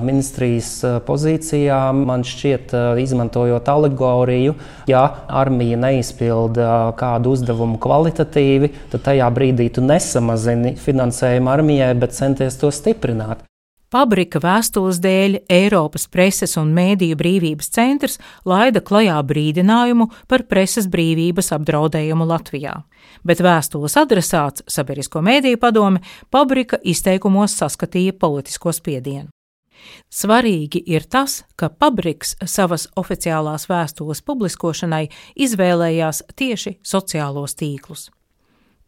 ministrijas 0.00 0.70
pozīcijām, 1.04 2.06
man 2.08 2.24
šķiet, 2.24 2.72
izmantojot 3.02 3.68
alegoriju, 3.68 4.56
ja 4.88 5.04
armija 5.28 5.76
neizpilda 5.82 6.72
kādu 6.96 7.36
uzdevumu 7.36 7.76
kvalitatīvi, 7.82 8.72
tad 8.94 9.04
tajā 9.10 9.28
brīdī 9.36 9.68
tu 9.76 9.84
nesamazini 9.84 10.76
finansējumu 10.80 11.52
armijai, 11.52 11.94
bet 12.00 12.16
centies 12.16 12.56
to 12.60 12.72
stiprināt. 12.72 13.44
Pabrika 13.92 14.40
vēstules 14.40 15.02
dēļ 15.04 15.34
Eiropas 15.52 16.06
preses 16.08 16.56
un 16.56 16.70
mēdīju 16.72 17.16
brīvības 17.20 17.66
centrs 17.74 18.14
laida 18.48 18.80
klajā 18.80 19.18
brīdinājumu 19.28 20.06
par 20.32 20.46
preses 20.48 20.88
brīvības 20.88 21.52
apdraudējumu 21.58 22.24
Latvijā, 22.30 22.72
bet 23.20 23.42
vēstules 23.44 23.98
adresāts 24.00 24.64
Sabiedrisko 24.64 25.20
mēdīju 25.20 25.60
padome 25.60 26.00
Pabrika 26.32 26.80
izteikumos 26.80 27.58
saskatīja 27.60 28.16
politisko 28.16 28.72
spiedienu. 28.72 29.28
Svarīgi 30.08 30.80
ir 30.94 31.04
tas, 31.04 31.42
ka 31.58 31.68
Pabriks 31.68 32.36
savas 32.48 32.88
oficiālās 32.96 33.68
vēstules 33.68 34.24
publiskošanai 34.24 35.04
izvēlējās 35.36 36.24
tieši 36.38 36.78
sociālos 36.80 37.58
tīklus. 37.60 38.08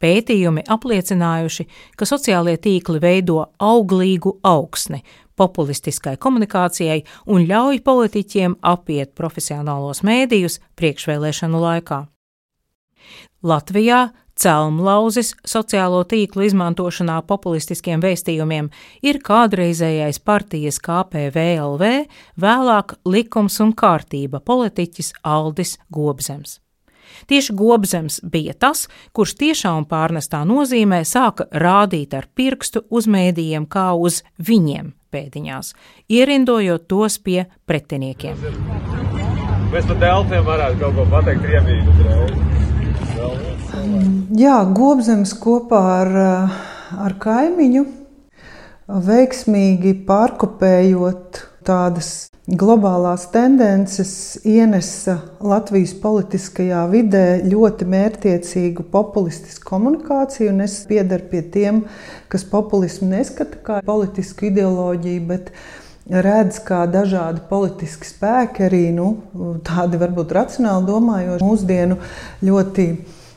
Pētījumi 0.01 0.65
apliecinājuši, 0.69 1.67
ka 1.95 2.07
sociālie 2.07 2.57
tīkli 2.61 2.99
veido 3.01 3.41
auglīgu 3.63 4.39
augsni 4.43 5.03
populistiskai 5.35 6.15
komunikācijai 6.21 7.01
un 7.31 7.47
ļauj 7.49 7.81
politiķiem 7.85 8.59
apiet 8.63 9.15
profesionālos 9.19 10.03
mēdījus 10.07 10.59
priekšvēlēšanu 10.79 11.63
laikā. 11.63 12.05
Latvijā 13.45 14.07
Celmlauzis 14.35 15.31
sociālo 15.47 16.01
tīklu 16.11 16.43
izmantošanā 16.49 17.21
populistiskiem 17.29 18.01
vēstījumiem 18.03 18.67
ir 19.07 19.21
kādreizējais 19.23 20.19
partijas 20.19 20.81
KPVLV, 20.83 21.93
vēlāk 22.43 22.97
likums 23.07 23.61
un 23.63 23.71
kārtība 23.71 24.43
politiķis 24.43 25.13
Aldis 25.23 25.77
Gobzems. 25.87 26.59
Tieši 27.29 27.55
Gobzems 27.57 28.19
bija 28.23 28.53
tas, 28.57 28.85
kurš 29.15 29.35
tiešā 29.41 29.73
un 29.79 29.87
pārnestā 29.89 30.43
nozīmē 30.47 31.03
sāka 31.07 31.47
rādīt 31.51 32.13
ar 32.17 32.29
pirkstu 32.35 32.85
uz 32.89 33.07
mēdījiem 33.07 33.67
kā 33.69 33.91
uz 33.97 34.23
viņiem 34.37 34.93
pēdiņās, 35.15 35.71
ierindojot 36.11 36.87
tos 36.91 37.19
pie 37.23 37.45
pretiniekiem. 37.69 38.35
Mēs 39.71 39.87
par 39.89 39.99
delfiem 40.01 40.43
varētu 40.45 40.81
kaut 40.81 40.97
ko 40.97 41.05
pateikt 41.11 41.43
Krieviju 41.45 41.93
uzreiz. 41.93 42.45
Jā, 44.35 44.57
Gobzems 44.75 45.33
kopā 45.39 45.81
ar, 46.01 46.11
ar 47.05 47.15
kaimiņu 47.21 47.85
veiksmīgi 49.07 49.93
pārkopējot 50.07 51.41
tādas 51.65 52.09
globālās 52.45 53.25
tendences 53.33 54.37
ienesa 54.45 55.17
Latvijas 55.41 55.95
politiskajā 55.97 56.83
vidē 56.91 57.23
ļoti 57.45 57.87
mērķiecīgu 57.89 58.85
populistisku 58.93 59.65
komunikāciju. 59.71 60.53
Es 60.65 60.83
piedaru 60.89 61.25
pie 61.31 61.41
tiem, 61.55 61.81
kas 62.29 62.45
populismu 62.49 63.09
neskata 63.15 63.61
kā 63.65 63.79
politisku 63.85 64.51
ideoloģiju, 64.51 65.25
bet 65.31 65.49
redz, 66.05 66.61
kā 66.61 66.83
dažādi 66.85 67.41
politiski 67.49 68.11
spēki, 68.11 68.67
arī 68.69 68.83
nu, 68.93 69.09
tādi 69.65 69.97
varbūt 70.01 70.37
racionāli 70.37 70.85
domājoši, 70.91 71.45
mūsdienu 71.45 71.97
ļoti 72.45 72.87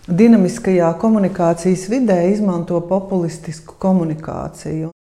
dinamiskajā 0.09 0.93
komunikācijas 1.01 1.89
vidē 1.89 2.21
izmanto 2.35 2.81
populistisku 2.93 3.81
komunikāciju. 3.81 4.93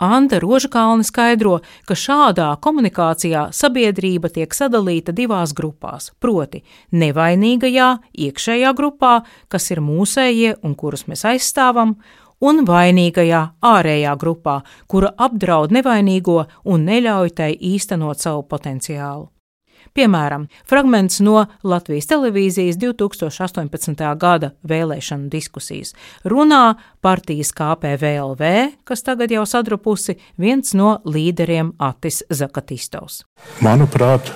Anta 0.00 0.38
Rožakalni 0.40 1.04
skaidro, 1.04 1.58
ka 1.84 1.94
šādā 1.94 2.48
komunikācijā 2.64 3.50
sabiedrība 3.52 4.30
tiek 4.32 4.54
sadalīta 4.56 5.12
divās 5.12 5.52
grupās, 5.56 6.10
proti, 6.24 6.62
nevainīgajā, 6.92 7.90
iekšējā 8.26 8.72
grupā, 8.78 9.18
kas 9.52 9.70
ir 9.74 9.82
mūsējie 9.84 10.54
un 10.64 10.74
kurus 10.74 11.04
mēs 11.10 11.26
aizstāvam, 11.28 11.98
un 12.40 12.64
vainīgajā, 12.64 13.42
ārējā 13.60 14.14
grupā, 14.22 14.62
kura 14.88 15.12
apdraud 15.20 15.76
nevainīgo 15.76 16.38
un 16.64 16.88
neļauj 16.88 17.36
tai 17.36 17.52
īstenot 17.74 18.24
savu 18.24 18.46
potenciālu. 18.48 19.28
Piemēram, 19.96 20.46
fragments 20.68 21.20
no 21.24 21.46
Latvijas 21.66 22.06
televīzijas 22.10 22.78
2018. 22.80 24.04
gada 24.20 24.52
vēlēšanu 24.62 25.30
diskusijas. 25.32 25.94
Runā 26.24 26.76
partijas 27.02 27.50
KPVLV, 27.56 28.52
kas 28.84 29.02
tagad 29.06 29.34
jau 29.34 29.46
sadrupusi, 29.48 30.18
viens 30.38 30.76
no 30.78 31.00
līderiem 31.04 31.74
Atis 31.78 32.22
Zakatistovs. 32.30 33.24
Manuprāt, 33.64 34.30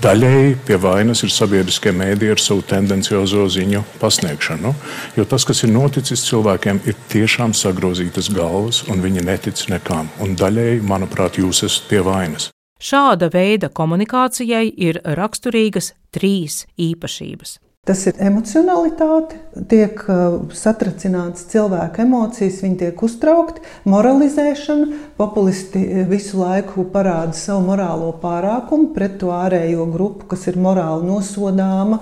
Daļēji 0.00 0.54
pie 0.64 0.78
vainas 0.80 1.20
ir 1.26 1.28
sabiedriskie 1.28 1.90
mēdīji 1.92 2.32
ar 2.32 2.40
savu 2.40 2.62
tendenciozo 2.64 3.42
ziņu 3.52 3.82
pasniegšanu. 4.00 4.70
Jo 5.18 5.26
tas, 5.28 5.44
kas 5.44 5.60
ir 5.66 5.74
noticis 5.74 6.22
cilvēkiem, 6.24 6.80
ir 6.88 6.96
tiešām 7.12 7.52
sagrozītas 7.52 8.30
galvas, 8.32 8.80
un 8.88 9.04
viņi 9.04 9.26
netic 9.28 9.60
nekām. 9.68 10.08
Un 10.24 10.38
daļēji, 10.40 10.80
manuprāt, 10.88 11.36
jūs 11.42 11.60
esat 11.68 11.92
pie 11.92 12.00
vainas. 12.06 12.48
Šāda 12.80 13.28
veida 13.28 13.68
komunikācijai 13.68 14.70
ir 14.72 15.02
raksturīgas 15.04 15.92
trīs 16.16 16.62
īpašības. 16.80 17.58
Tas 17.84 18.06
ir 18.08 18.16
emocionalitāte, 18.24 19.36
tiek 19.68 20.00
uh, 20.08 20.38
satricināts 20.56 21.44
cilvēka 21.52 22.06
emocijas, 22.06 22.62
viņi 22.64 22.78
tiek 22.84 23.04
uztraukti, 23.04 23.60
moralizēšana. 23.88 25.00
Populisti 25.20 25.84
visu 26.08 26.40
laiku 26.40 26.86
parāda 26.92 27.36
savu 27.36 27.66
morālo 27.68 28.14
pārākumu 28.22 28.94
pret 28.96 29.20
to 29.20 29.32
ārējo 29.36 29.84
grupu, 29.92 30.30
kas 30.32 30.48
ir 30.48 30.56
morāli 30.60 31.08
nosodāma. 31.08 32.00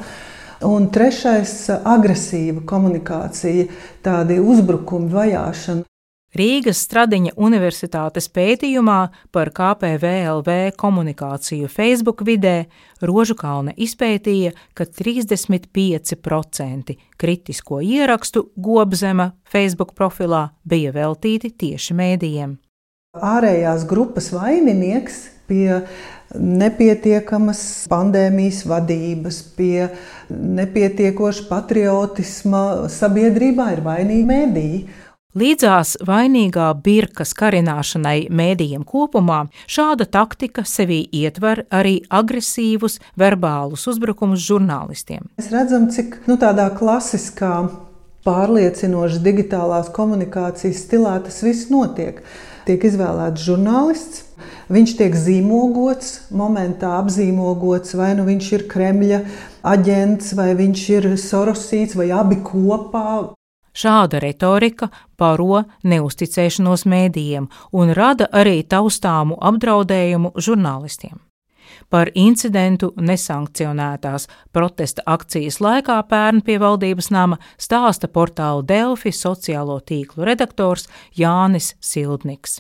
Un 0.67 0.91
trešais- 0.95 1.57
agresīva 1.97 2.63
komunikācija, 2.67 3.67
tādi 4.03 4.39
uzbrukumi, 4.39 5.11
vajāšana. 5.11 5.88
Rīgas 6.37 6.83
Stradiņa 6.85 7.31
Universitātes 7.41 8.27
pētījumā 8.29 8.99
par 9.33 9.49
KPVLV 9.57 10.77
komunikāciju 10.77 11.65
Facebook 11.73 12.21
vidē 12.29 12.69
Rožukalne 13.01 13.73
izpētīja, 13.73 14.53
ka 14.77 14.85
35% 14.85 16.93
kritisko 17.17 17.81
ierakstu 17.81 18.53
Gobzema 18.61 19.33
Facebook 19.49 19.97
profilā 19.97 20.53
bija 20.69 20.93
veltīti 20.93 21.49
tieši 21.49 21.97
mēdījiem. 21.97 22.61
Ārējās 23.17 23.89
grupas 23.89 24.29
vaininieks 24.37 25.49
pie 25.49 25.81
nepietiekamas 26.37 27.89
pandēmijas 27.89 28.67
vadības, 28.69 29.41
pie 29.57 29.89
nepietiekoša 30.29 31.49
patriotisma 31.49 32.91
sabiedrībā 32.93 33.73
ir 33.79 33.81
vainīgi 33.87 34.27
mēdīji. 34.29 34.83
Līdzās 35.39 35.93
vainīgā 36.03 36.67
birkas 36.83 37.31
karināšanai 37.37 38.27
mēdījiem 38.35 38.83
kopumā, 38.89 39.45
šāda 39.71 40.09
taktika 40.11 40.65
sevī 40.67 41.03
ietver 41.15 41.61
arī 41.71 42.01
agresīvus 42.11 42.97
verbālus 43.21 43.85
uzbrukumus 43.93 44.43
žurnālistiem. 44.43 45.29
Mēs 45.39 45.53
redzam, 45.53 45.87
cik 45.95 46.17
nu, 46.27 46.39
tādā 46.41 46.67
klasiskā, 46.75 47.53
pārliecinošas 48.27 49.23
digitālās 49.23 49.93
komunikācijas 49.95 50.83
stilā 50.89 51.15
tas 51.29 51.39
viss 51.47 51.71
notiek. 51.71 52.25
Tiek 52.67 52.83
izvēlēts 52.91 53.47
žurnālists, 53.47 54.27
viņš 54.75 54.99
tiek 54.99 55.15
zīmogots, 55.23 56.15
momentā 56.35 56.97
apzīmogots, 56.99 57.95
vai 58.01 58.15
nu 58.19 58.27
viņš 58.27 58.53
ir 58.59 58.69
Kremļa 58.75 59.25
aģents, 59.77 60.35
vai 60.41 60.51
viņš 60.59 60.87
ir 60.99 61.13
Sorosīts, 61.31 61.95
vai 62.01 62.11
abi 62.17 62.43
kopā. 62.43 63.38
Šāda 63.79 64.19
retorika 64.19 64.89
baro 65.19 65.63
neusticēšanos 65.87 66.83
mēdījiem 66.91 67.47
un 67.79 67.93
rada 67.95 68.27
arī 68.35 68.65
taustāmu 68.67 69.37
apdraudējumu 69.51 70.33
žurnālistiem. 70.35 71.21
Par 71.93 72.11
incidentu 72.19 72.91
nesankcionētās 72.99 74.27
protesta 74.53 75.05
akcijas 75.07 75.61
laikā 75.63 75.99
pērn 76.11 76.43
pie 76.45 76.57
valdības 76.59 77.11
nama 77.15 77.39
stāsta 77.61 78.11
portāla 78.11 78.65
Delfi 78.67 79.13
sociālo 79.15 79.79
tīklu 79.79 80.27
redaktors 80.27 80.89
Jānis 81.17 81.77
Sildniks. 81.79 82.59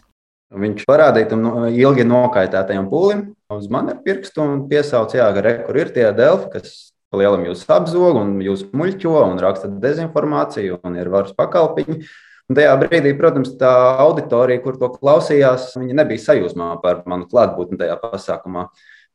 Viņš 0.54 0.86
parādīja 0.88 1.32
tam 1.32 1.48
ilgi 1.68 2.06
nokaitētajam 2.08 2.86
pūlim 2.92 3.26
uz 3.52 3.66
mani 3.72 3.96
pirkstu 4.04 4.44
un 4.44 4.62
piesauca, 4.70 5.18
jā, 5.18 5.26
ka 5.34 5.42
re, 5.44 5.56
kur 5.66 5.76
ir 5.82 5.90
tie 5.92 6.06
delfi, 6.16 6.52
kas 6.54 6.78
Lielam 7.16 7.46
jūs 7.46 7.62
apzog 7.72 8.18
un 8.20 8.34
jūs 8.44 8.66
muļķo 8.76 9.14
un 9.22 9.38
raksta 9.40 9.70
dezinformāciju 9.80 10.82
un 10.84 10.98
ir 11.00 11.08
varas 11.12 11.32
pakalpiņi. 11.36 12.02
Un 12.48 12.56
tajā 12.56 12.74
brīdī, 12.80 13.12
protams, 13.16 13.54
tā 13.60 13.70
auditorija, 14.04 14.60
kur 14.64 14.76
to 14.80 14.88
klausījās, 14.92 15.74
viņi 15.76 15.96
nebija 15.96 16.24
sajūsmā 16.24 16.68
par 16.82 17.02
manu 17.08 17.28
klātbūtni 17.28 17.80
tajā 17.80 17.96
pasākumā. 18.00 18.66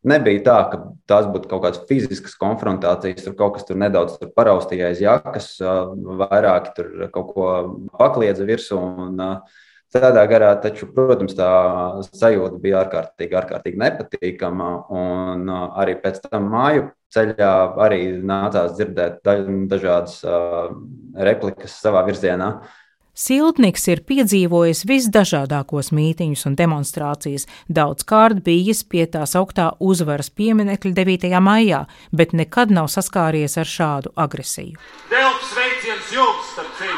Nebija 0.09 0.41
tā, 0.45 0.55
ka 0.69 0.79
tās 1.09 1.29
būtu 1.31 1.49
kaut 1.49 1.63
kādas 1.63 1.83
fiziskas 1.89 2.33
konfrontācijas, 2.37 3.23
tur 3.25 3.37
kaut 3.39 3.55
kas 3.57 3.65
tur 3.69 3.77
nedaudz 3.81 4.17
tur 4.19 4.33
paraustījās 4.35 4.97
aiz 4.97 5.03
jakas, 5.05 5.47
vairāki 6.23 6.73
tur 6.77 6.89
kaut 7.13 7.29
ko 7.33 7.51
pakliedza 7.93 8.45
virsū. 8.49 8.81
Un, 8.81 9.21
tādā 9.93 10.25
garā, 10.29 10.51
taču, 10.61 10.89
protams, 10.93 11.37
tā 11.37 11.49
sajūta 12.09 12.57
bija 12.61 12.81
ārkārtīgi, 12.83 13.37
ārkārtīgi 13.37 13.81
nepatīkama. 13.85 14.73
Un 14.93 15.49
arī 15.53 15.95
pēc 16.01 16.21
tam 16.25 16.49
māju 16.53 16.89
ceļā 17.13 17.51
arī 17.85 18.05
nācās 18.25 18.75
dzirdēt 18.77 19.21
dažādas 19.71 20.21
replikas 21.13 21.77
savā 21.81 22.05
virzienā. 22.07 22.55
Siltniks 23.13 23.83
ir 23.93 23.99
piedzīvojis 24.09 24.87
visdažādākos 24.89 25.91
mītīņus 25.93 26.47
un 26.49 26.55
demonstrācijas, 26.57 27.45
daudzkārt 27.69 28.41
bijis 28.41 28.81
pie 28.89 29.05
tās 29.05 29.35
augtā 29.37 29.67
uzvaras 29.77 30.31
pieminekļa 30.33 30.95
9. 30.97 31.29
maijā, 31.45 31.83
bet 32.09 32.33
nekad 32.33 32.73
nav 32.73 32.89
saskāries 32.89 33.59
ar 33.61 33.69
šādu 33.69 34.15
agresiju. 34.17 34.81
Delps 35.13 35.53
sveiciens 35.53 36.13
jums, 36.17 36.53
starp 36.55 36.73
citu! 36.81 36.92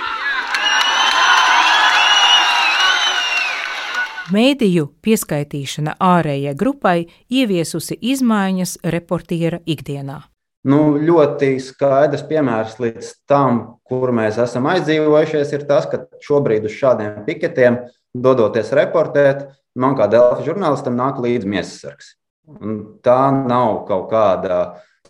Mēdīju 4.33 4.87
pieskaitīšana 5.05 5.99
ārējai 6.01 6.55
grupai 6.57 6.95
ieviesusi 7.29 7.97
izmaiņas 8.01 8.79
reportiera 8.95 9.59
ikdienā. 9.69 10.23
Nu, 10.65 10.95
ļoti 10.97 11.51
skaidrs 11.61 12.23
piemērs 12.25 12.79
līdz 12.81 13.11
tam, 13.29 13.59
kur 13.85 14.09
mēs 14.17 14.39
esam 14.41 14.65
aizdzīvojušies, 14.71 15.53
ir 15.53 15.67
tas, 15.69 15.85
ka 15.91 16.07
šobrīd 16.25 16.65
uz 16.65 16.73
šādiem 16.73 17.21
piketiem, 17.27 17.83
dodoties 18.17 18.73
reportēt, 18.73 19.45
man 19.77 19.93
kā 19.99 20.09
Delfa 20.09 20.41
žurnālistam 20.47 20.97
nāk 20.97 21.21
līdzi 21.21 21.51
miesasargs. 21.51 22.15
Un 22.49 22.79
tā 23.05 23.29
nav 23.35 23.83
kaut 23.85 24.09
kāda 24.09 24.59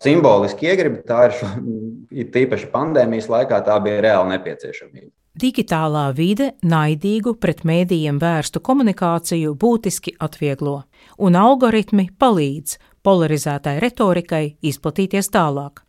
simboliska 0.03 0.67
iegriba, 0.67 1.05
tā 1.07 1.29
ir, 1.29 1.37
šo, 1.39 1.53
ir 2.19 2.33
tīpaši 2.35 2.67
pandēmijas 2.75 3.31
laikā, 3.31 3.63
tā 3.63 3.79
bija 3.85 4.03
reāla 4.09 4.33
nepieciešamība. 4.35 5.13
Digitālā 5.35 6.13
vide 6.15 6.53
naidīgu 6.63 7.33
pret 7.43 7.65
mēdījiem 7.67 8.21
vērstu 8.21 8.61
komunikāciju 8.63 9.51
būtiski 9.59 10.13
atvieglo, 10.23 10.77
un 11.19 11.35
algoritmi 11.35 12.07
palīdz 12.15 12.77
polarizētai 13.03 13.75
retorikai 13.83 14.45
izplatīties 14.63 15.27
tālāk. 15.35 15.83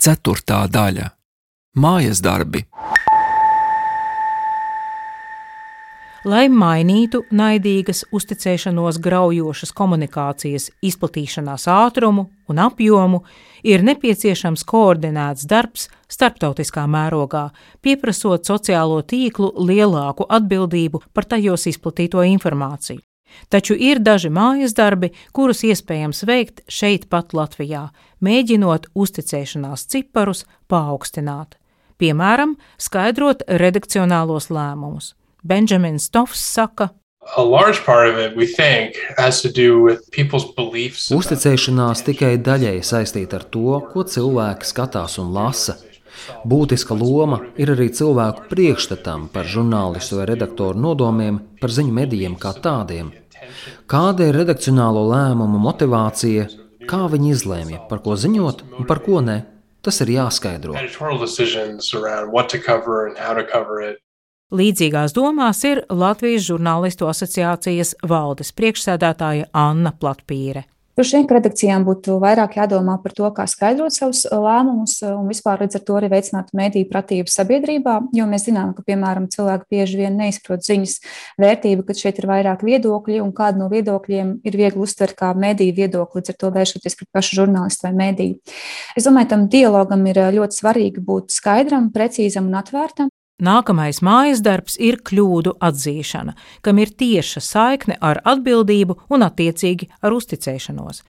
Ceturtā 0.00 0.62
daļa- 0.72 1.10
mājas 1.84 2.22
darbi. 2.24 2.64
Lai 6.26 6.48
mainītu 6.50 7.20
naidīgas, 7.30 8.00
uzticēšanos 8.10 8.96
graujošas 8.98 9.70
komunikācijas 9.70 10.64
izplatīšanās 10.82 11.68
ātrumu 11.70 12.24
un 12.50 12.58
apjomu, 12.58 13.20
ir 13.62 13.84
nepieciešams 13.86 14.64
koordinēts 14.66 15.46
darbs 15.46 15.86
starptautiskā 16.10 16.88
mērogā, 16.90 17.44
pieprasot 17.86 18.50
sociālo 18.50 18.98
tīklu 19.06 19.52
lielāku 19.62 20.26
atbildību 20.26 21.04
par 21.14 21.28
tajos 21.30 21.68
izplatīto 21.70 22.24
informāciju. 22.26 22.98
Taču 23.46 23.76
ir 23.78 24.00
daži 24.02 24.32
mājas 24.34 24.74
darbi, 24.74 25.12
kurus 25.30 25.62
iespējams 25.68 26.24
veikt 26.26 26.64
šeit 26.66 27.06
pat 27.12 27.30
Latvijā, 27.30 27.92
mēģinot 28.18 28.90
uzticēšanās 28.98 29.86
ciparus 29.86 30.42
paaugstināt. 30.66 31.60
Piemēram, 31.98 32.56
skaidrot 32.78 33.46
redakcionālos 33.46 34.50
lēmumus. 34.50 35.12
Benjamins 35.48 36.10
Tofs 36.12 36.40
saka, 36.44 36.90
Uzticēšanās 41.16 42.02
tikai 42.06 42.30
daļēji 42.44 42.84
saistīta 42.84 43.38
ar 43.40 43.44
to, 43.52 43.78
ko 43.92 44.04
cilvēki 44.04 44.68
skatās 44.68 45.18
un 45.22 45.34
lasa. 45.36 45.76
Būtiska 46.48 46.96
loma 46.98 47.38
ir 47.60 47.72
arī 47.74 47.88
cilvēku 47.94 48.48
priekšstatam 48.50 49.28
par 49.32 49.48
žurnālistu 49.48 50.18
vai 50.20 50.26
redaktoru 50.32 50.80
nodomiem 50.84 51.40
par 51.60 51.72
ziņu 51.72 51.94
medijiem 52.00 52.36
kā 52.40 52.52
tādiem. 52.64 53.12
Kāda 53.88 54.28
ir 54.28 54.36
redakcionālo 54.40 55.06
lēmumu 55.12 55.60
motivācija, 55.68 56.48
kā 56.90 57.06
viņi 57.12 57.32
izlēma, 57.36 57.86
par 57.88 58.04
ko 58.04 58.16
ziņot 58.20 58.66
un 58.80 58.88
par 58.90 59.00
ko 59.04 59.22
ne? 59.24 59.38
Tas 59.80 60.00
ir 60.04 60.10
jāskaidro. 60.16 60.74
Līdzīgās 64.48 65.12
domās 65.12 65.58
ir 65.68 65.82
Latvijas 65.92 66.46
žurnālistu 66.46 67.04
asociācijas 67.04 67.90
valdes 68.08 68.48
priekšsēdētāja 68.56 69.50
Anna 69.52 69.90
Platpīre. 69.92 70.62
Droši 70.96 71.18
vien, 71.18 71.26
redakcijām 71.36 71.84
būtu 71.84 72.16
vairāk 72.18 72.56
jādomā 72.56 72.94
par 73.02 73.12
to, 73.14 73.28
kā 73.36 73.44
skaidrot 73.46 73.92
savus 73.92 74.24
lēmumus 74.32 74.96
un 75.06 75.28
vispār 75.28 75.60
līdz 75.62 75.76
ar 75.76 75.82
to 75.84 75.98
arī 76.00 76.08
veicināt 76.14 76.48
mediju 76.56 76.88
pratību 76.88 77.28
sabiedrībā, 77.28 77.98
jo 78.16 78.24
mēs 78.30 78.48
zinām, 78.48 78.72
ka, 78.72 78.86
piemēram, 78.88 79.28
cilvēki 79.30 79.68
bieži 79.76 80.00
vien 80.00 80.16
neizprot 80.16 80.64
ziņas 80.64 80.96
vērtību, 81.44 81.84
ka 81.84 81.98
šeit 82.00 82.18
ir 82.18 82.30
vairāk 82.32 82.64
viedokļi 82.66 83.20
un 83.20 83.36
kādu 83.36 83.60
no 83.60 83.68
viedokļiem 83.70 84.32
ir 84.48 84.58
viegli 84.62 84.82
uztvert 84.88 85.14
kā 85.20 85.34
mediju 85.36 85.76
viedokli, 85.76 86.22
līdz 86.22 86.32
ar 86.32 86.40
to 86.40 86.50
vēršoties 86.56 86.98
pret 87.02 87.12
pašu 87.20 87.42
žurnālistu 87.42 87.86
vai 87.90 87.92
mediju. 88.00 88.56
Es 88.96 89.06
domāju, 89.06 89.34
tam 89.36 89.46
dialogam 89.52 90.08
ir 90.08 90.24
ļoti 90.40 90.62
svarīgi 90.64 91.04
būt 91.04 91.36
skaidram, 91.36 91.92
precīzam 91.92 92.48
un 92.48 92.58
atvērtam. 92.64 93.12
Nākamais 93.38 94.00
mājas 94.02 94.40
darbs 94.42 94.74
ir 94.82 94.96
kļūdu 95.06 95.52
atzīšana, 95.62 96.32
kam 96.58 96.80
ir 96.82 96.90
tieša 96.90 97.38
saikne 97.38 97.94
ar 98.02 98.18
atbildību 98.26 98.96
un 99.14 99.22
attiecīgi 99.22 99.86
ar 100.02 100.16
uzticēšanos. 100.16 101.04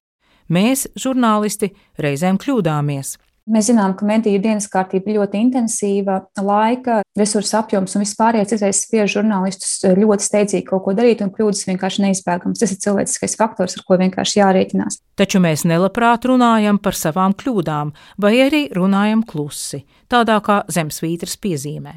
Mēs, 0.53 0.85
žurnālisti, 0.93 1.71
reizēm 1.97 2.37
kļūdāmies. 2.37 3.15
Mēs 3.49 3.65
zinām, 3.71 3.95
ka 3.97 4.05
mediju 4.05 4.37
dienas 4.43 4.67
kārtība 4.69 5.09
ir 5.09 5.17
ļoti 5.17 5.39
intensīva, 5.41 6.19
laika, 6.37 6.99
resursu 7.17 7.55
apjoms 7.57 7.95
un 7.97 8.03
vispārējais 8.03 8.53
izraisa 8.59 8.83
spiež 8.83 9.15
žurnālistus 9.15 9.71
ļoti 9.97 10.27
steidzīgi 10.27 10.67
kaut 10.67 10.83
ko 10.85 10.93
darīt, 10.97 11.23
un 11.25 11.31
kļūdas 11.33 11.65
vienkārši 11.71 12.03
neizbēgamas. 12.05 12.61
Tas 12.61 12.75
ir 12.75 12.81
cilvēciskais 12.83 13.33
faktors, 13.39 13.79
ar 13.79 13.87
ko 13.87 13.97
vienkārši 14.03 14.37
jārēķinās. 14.43 14.99
Taču 15.17 15.41
mēs 15.41 15.65
nelabprāt 15.65 16.29
runājam 16.29 16.77
par 16.77 16.97
savām 16.97 17.33
kļūdām, 17.41 17.95
vai 18.21 18.35
arī 18.45 18.67
runājam 18.77 19.25
klusi, 19.25 19.81
tādā 20.13 20.37
kā 20.45 20.61
zemesvītras 20.69 21.39
piezīmē. 21.41 21.95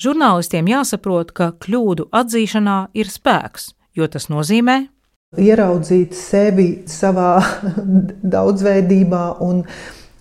Žurnālistiem 0.00 0.66
jāsaprot, 0.72 1.30
ka 1.36 1.52
kļūdu 1.62 2.08
atzīšanā 2.10 2.78
ir 2.98 3.12
spēks, 3.12 3.72
jo 3.94 4.10
tas 4.10 4.30
nozīmē 4.32 4.84
ieraudzīt 5.40 6.14
sevi 6.14 6.68
savā 6.90 7.36
daudzveidībā 8.34 9.24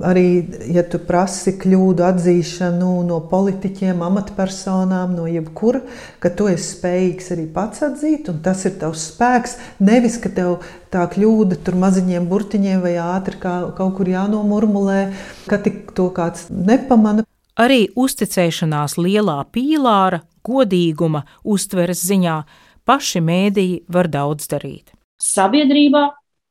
arī, 0.04 0.26
ja 0.74 0.84
tu 0.90 1.00
prasi 1.06 1.54
kļūdu 1.62 2.06
atzīšanu 2.08 2.92
no 3.08 3.20
politiķiem, 3.30 4.02
amatpersonām, 4.04 5.14
no 5.18 5.28
jebkura, 5.30 5.84
ka 6.24 6.32
tu 6.34 6.50
esi 6.52 6.74
spējīgs 6.74 7.30
arī 7.36 7.46
pats 7.54 7.86
atzīt, 7.86 8.32
un 8.34 8.42
tas 8.46 8.66
ir 8.68 8.78
tavs 8.82 9.06
spēks. 9.12 9.58
Nevis, 9.86 10.18
ka 10.22 10.34
tev 10.34 10.58
tā 10.94 11.06
kļūda 11.14 11.62
tur 11.66 11.78
maziņiem 11.84 12.26
burtiņiem 12.32 12.82
vai 12.84 12.96
ātri 13.02 13.40
kā, 13.44 13.60
kaut 13.78 13.96
kur 14.00 14.10
jānomurmulē, 14.10 15.04
ka 15.50 15.62
tik 15.62 15.94
to 15.98 16.10
kāds 16.16 16.50
nepamana. 16.50 17.28
Arī 17.54 17.86
uzticēšanās 17.94 18.96
lielā 18.98 19.38
pīlāra, 19.54 20.24
godīguma, 20.42 21.22
uztveres 21.46 22.02
ziņā 22.02 22.40
paši 22.88 23.22
mēdīji 23.22 23.84
var 23.94 24.10
daudz 24.10 24.50
darīt. 24.50 24.90
Sabiedrībā 25.22 26.08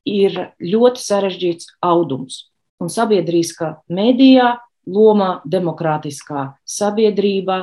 ir 0.06 0.38
ļoti 0.62 1.02
sarežģīts 1.02 1.72
audums, 1.82 2.46
un 2.78 2.90
sabiedriskā 2.90 3.72
mēdījā 3.90 4.52
loma 4.94 5.40
demokrātiskā 5.42 6.52
sabiedrībā 6.62 7.58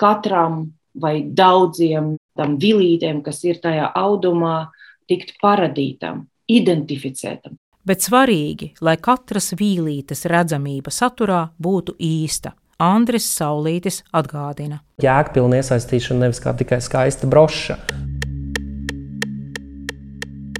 katram 0.00 0.72
vai 0.96 1.20
daudziem 1.28 2.14
tam 2.36 2.56
vilītēm, 2.60 3.20
kas 3.24 3.44
ir 3.44 3.60
tajā 3.60 3.92
audumā, 3.96 4.70
tikt 5.08 5.36
paradītam, 5.44 6.24
identificētam 6.48 7.60
bet 7.86 8.04
svarīgi, 8.04 8.72
lai 8.84 8.96
katras 9.00 9.52
vīlītes 9.56 10.26
redzamība 10.30 10.92
saturā 10.94 11.46
būtu 11.62 11.96
īsta. 12.02 12.56
Andris 12.82 13.24
Saulītis 13.38 14.02
atgādina. 14.12 14.82
Jēgpilna 15.00 15.62
iesaistīšana 15.62 16.26
nevis 16.26 16.42
kā 16.44 16.52
tikai 16.58 16.82
skaista 16.84 17.28
broša. 17.30 17.78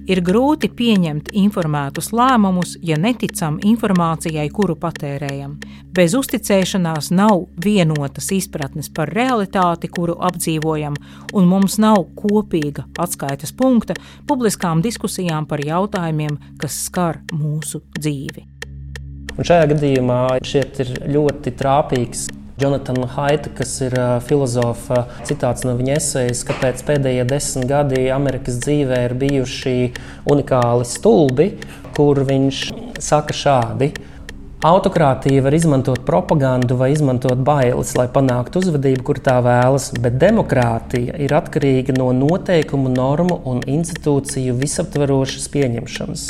Ir 0.07 0.21
grūti 0.23 0.69
pieņemt 0.71 1.33
informētus 1.35 2.12
lēmumus, 2.14 2.77
ja 2.87 2.95
neticam 2.95 3.57
informācijai, 3.66 4.45
kuru 4.55 4.77
patērējam. 4.79 5.57
Bez 5.97 6.14
uzticēšanās 6.14 7.11
nav 7.11 7.49
vienotas 7.64 8.31
izpratnes 8.37 8.87
par 8.95 9.11
realitāti, 9.11 9.90
kuru 9.90 10.14
apdzīvojam, 10.29 10.95
un 11.35 11.51
mums 11.51 11.81
nav 11.83 12.05
kopīga 12.14 12.87
atskaites 13.03 13.51
punkta 13.59 13.99
publiskām 14.31 14.85
diskusijām 14.85 15.51
par 15.51 15.64
jautājumiem, 15.66 16.38
kas 16.62 16.79
skar 16.87 17.25
mūsu 17.35 17.83
dzīvi. 17.99 18.47
Un 19.37 19.45
šajā 19.45 19.73
gadījumā 19.75 20.21
šeit 20.47 20.79
ir 20.87 20.95
ļoti 21.19 21.53
trāpīgs 21.59 22.29
Jonatana 22.57 23.05
Haita, 23.07 23.51
kas 23.53 23.75
ir 23.85 23.95
filozofa 24.25 25.03
citāts 25.29 25.66
no 25.69 25.75
viņa 25.77 25.99
esejas, 25.99 26.40
kāpēc 26.49 26.81
pēdējie 26.88 27.27
desmit 27.29 27.69
gadi 27.69 28.07
Amerikas 28.09 28.57
dzīvē 28.64 29.03
ir 29.11 29.14
bijuši 29.21 29.75
unikāli 30.33 30.87
stulbi, 30.88 31.51
kur 31.97 32.23
viņš 32.25 32.62
saka 32.97 33.37
šādi. 33.37 33.90
Autokrātija 34.64 35.45
var 35.45 35.53
izmantot 35.53 36.01
propagandu 36.09 36.79
vai 36.81 36.88
izmantot 36.95 37.45
bailes, 37.45 37.92
lai 37.99 38.09
panāktu 38.09 38.64
uzvedību, 38.64 39.05
kur 39.05 39.21
tā 39.21 39.37
vēlas, 39.45 39.90
bet 40.01 40.16
demokrātija 40.16 41.21
ir 41.21 41.37
atkarīga 41.37 41.92
no 42.01 42.09
noteikumu, 42.16 42.88
normu 42.88 43.37
un 43.53 43.61
institūciju 43.69 44.57
visaptverošas 44.64 45.53
pieņemšanas. 45.53 46.29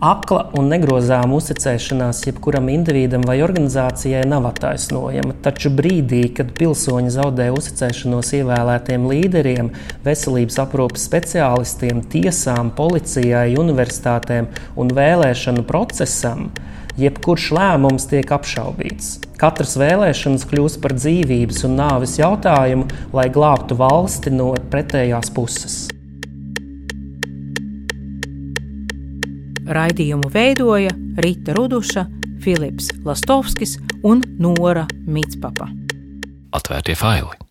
Akla 0.00 0.46
un 0.56 0.70
negrozāma 0.72 1.36
uzticēšanās 1.36 2.22
jebkuram 2.24 2.70
individam 2.72 3.20
vai 3.28 3.34
organizācijai 3.44 4.22
nav 4.24 4.46
attaisnojama, 4.48 5.34
taču 5.44 5.68
brīdī, 5.76 6.22
kad 6.38 6.54
pilsoņi 6.56 7.12
zaudē 7.12 7.50
uzticēšanos 7.52 8.32
ievēlētiem 8.38 9.04
līderiem, 9.10 9.68
veselības 10.06 10.56
aprūpes 10.64 11.04
speciālistiem, 11.04 12.00
tiesām, 12.16 12.72
policijai, 12.80 13.52
universitātēm 13.60 14.48
un 14.80 14.96
vēlēšanu 14.96 15.68
procesam, 15.68 16.48
jebkurš 16.96 17.52
lēmums 17.60 18.08
tiek 18.08 18.32
apšaubīts. 18.40 19.18
Katras 19.36 19.76
vēlēšanas 19.84 20.48
kļūst 20.48 20.80
par 20.80 20.96
dzīvības 20.96 21.66
un 21.68 21.76
nāves 21.84 22.16
jautājumu, 22.24 22.88
lai 23.12 23.28
glābtu 23.28 23.76
valsti 23.76 24.32
no 24.32 24.54
pretējās 24.72 25.36
puses. 25.36 25.82
Raidījumu 29.70 30.30
veidoja 30.34 30.94
Rīta 31.22 31.54
Ruduša, 31.56 32.06
Filips 32.42 32.90
Lastovskis 33.06 33.76
un 34.02 34.24
Nora 34.38 34.86
Mitspapa. 35.06 35.68
Atvērtie 36.56 36.98
faili! 36.98 37.40